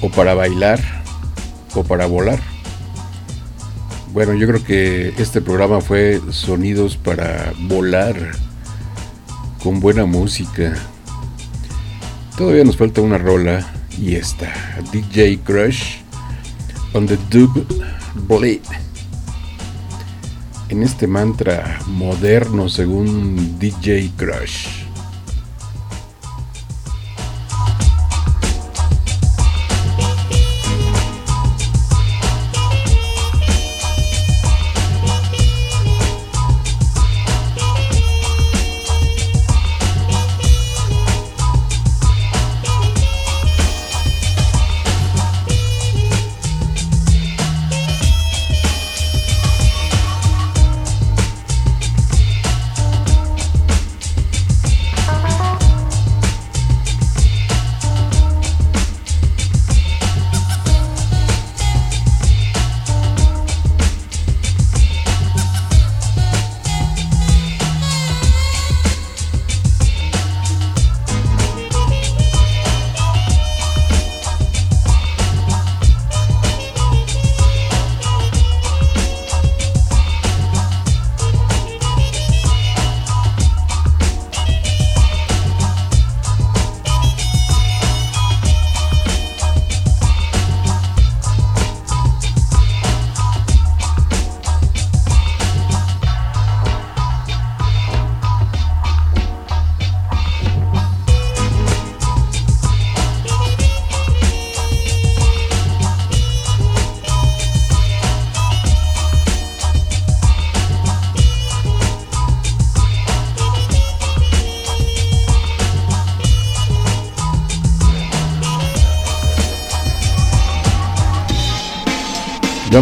¿O 0.01 0.09
para 0.09 0.33
bailar? 0.33 0.81
¿O 1.75 1.83
para 1.83 2.07
volar? 2.07 2.39
Bueno, 4.11 4.33
yo 4.33 4.47
creo 4.47 4.63
que 4.63 5.13
este 5.19 5.39
programa 5.39 5.81
fue 5.81 6.19
sonidos 6.31 6.97
para 6.97 7.53
volar 7.67 8.15
con 9.61 9.79
buena 9.79 10.07
música. 10.07 10.73
Todavía 12.35 12.63
nos 12.63 12.75
falta 12.75 13.01
una 13.01 13.19
rola 13.19 13.71
y 14.01 14.15
esta, 14.15 14.51
DJ 14.91 15.41
Crush 15.43 15.97
on 16.93 17.05
the 17.05 17.19
Dub 17.29 17.67
Blade. 18.27 18.63
En 20.73 20.81
este 20.81 21.05
mantra 21.05 21.81
moderno 21.85 22.67
según 22.67 23.59
DJ 23.59 24.09
Crush. 24.17 24.82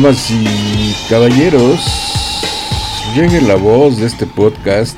Damas 0.02 0.32
y 0.32 0.95
caballeros, 1.10 1.80
lleguen 3.14 3.48
la 3.48 3.53
voz 3.53 3.99
de 3.99 4.07
este 4.07 4.26
podcast, 4.26 4.98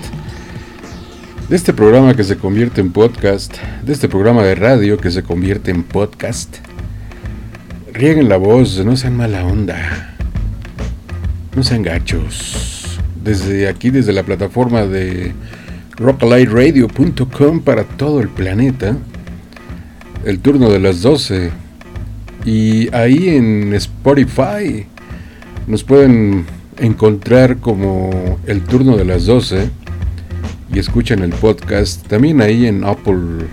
de 1.49 1.57
este 1.57 1.73
programa 1.73 2.15
que 2.15 2.23
se 2.23 2.37
convierte 2.37 2.79
en 2.79 2.93
podcast, 2.93 3.57
de 3.83 3.91
este 3.91 4.07
programa 4.07 4.43
de 4.43 4.55
radio 4.55 4.97
que 4.97 5.11
se 5.11 5.21
convierte 5.21 5.71
en 5.71 5.83
podcast. 5.83 6.55
Rieguen 7.91 8.29
la 8.29 8.37
voz, 8.37 8.81
no 8.85 8.95
sean 8.95 9.17
mala 9.17 9.45
onda, 9.45 10.15
no 11.53 11.63
sean 11.63 11.81
gachos. 11.83 12.97
Desde 13.21 13.67
aquí, 13.67 13.89
desde 13.89 14.13
la 14.13 14.23
plataforma 14.23 14.85
de 14.85 15.33
rockalightradio.com 15.97 17.59
para 17.59 17.83
todo 17.83 18.21
el 18.21 18.29
planeta, 18.29 18.95
el 20.23 20.39
turno 20.39 20.69
de 20.69 20.79
las 20.79 21.01
12 21.01 21.51
y 22.45 22.93
ahí 22.95 23.27
en 23.27 23.73
Spotify 23.73 24.87
nos 25.67 25.83
pueden 25.83 26.45
encontrar 26.79 27.57
como 27.57 28.39
el 28.45 28.61
turno 28.61 28.97
de 28.97 29.05
las 29.05 29.25
12 29.25 29.69
y 30.73 30.79
escuchan 30.79 31.19
el 31.19 31.31
podcast. 31.31 32.05
También 32.07 32.41
ahí 32.41 32.65
en 32.65 32.83
Apple, 32.83 33.45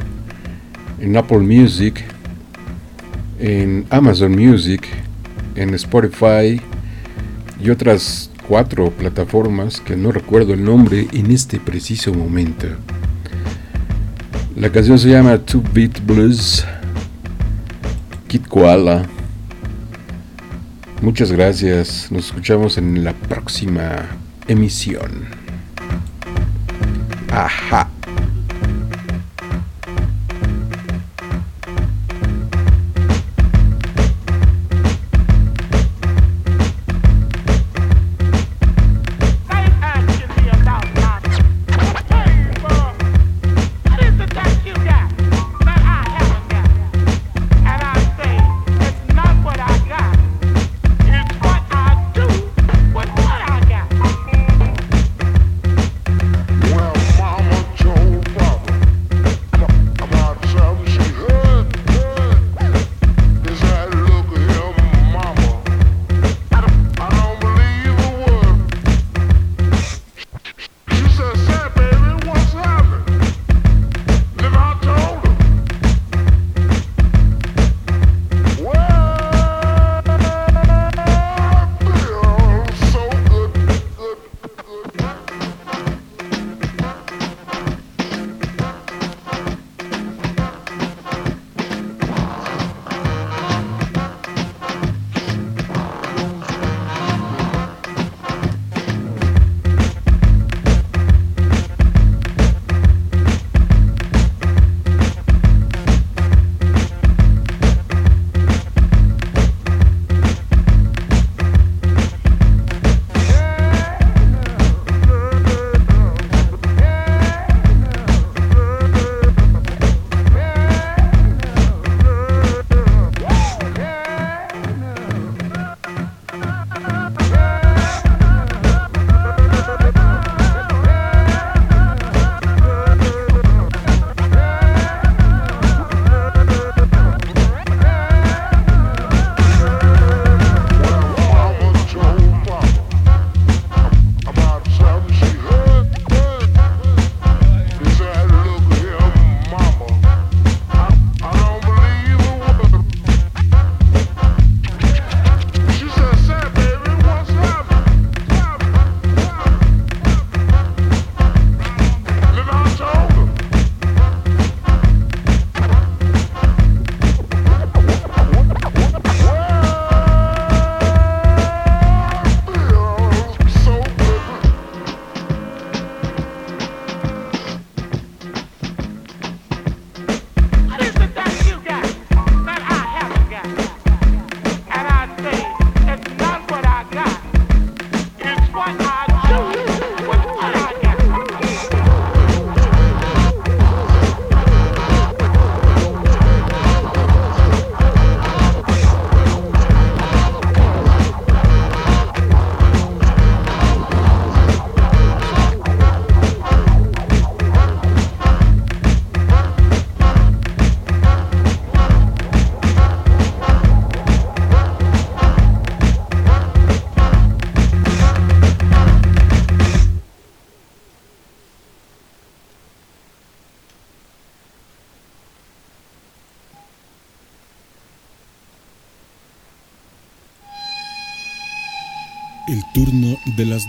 en 1.01 1.16
Apple 1.16 1.39
Music, 1.39 2.03
en 3.39 3.87
Amazon 3.91 4.32
Music, 4.32 4.87
en 5.55 5.74
Spotify 5.74 6.61
y 7.62 7.70
otras 7.70 8.31
cuatro 8.49 8.91
plataformas 8.91 9.81
que 9.81 9.97
no 9.97 10.11
recuerdo 10.11 10.55
el 10.55 10.65
nombre 10.65 11.07
en 11.12 11.31
este 11.31 11.61
preciso 11.61 12.12
momento. 12.12 12.66
La 14.57 14.70
canción 14.70 14.99
se 14.99 15.11
llama 15.11 15.39
Two 15.39 15.62
Beat 15.73 16.05
Blues. 16.05 16.65
Kid 18.27 18.43
Koala. 18.47 19.19
Muchas 21.02 21.32
gracias. 21.32 22.12
Nos 22.12 22.27
escuchamos 22.27 22.77
en 22.77 23.02
la 23.05 23.14
próxima 23.14 24.06
emisión. 24.48 25.27
Ajá. 27.31 27.89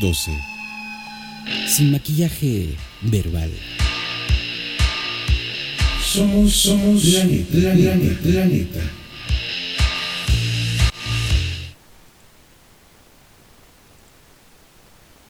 12. 0.02 0.32
Sin 1.68 1.92
maquillaje 1.92 2.76
verbal. 3.04 3.52
Somos, 6.04 6.54
somos 6.54 7.06
la 7.06 7.24
neta, 7.24 7.58
la 7.58 7.76
neta, 7.76 8.30
la 8.30 8.46
neta. 8.46 9.01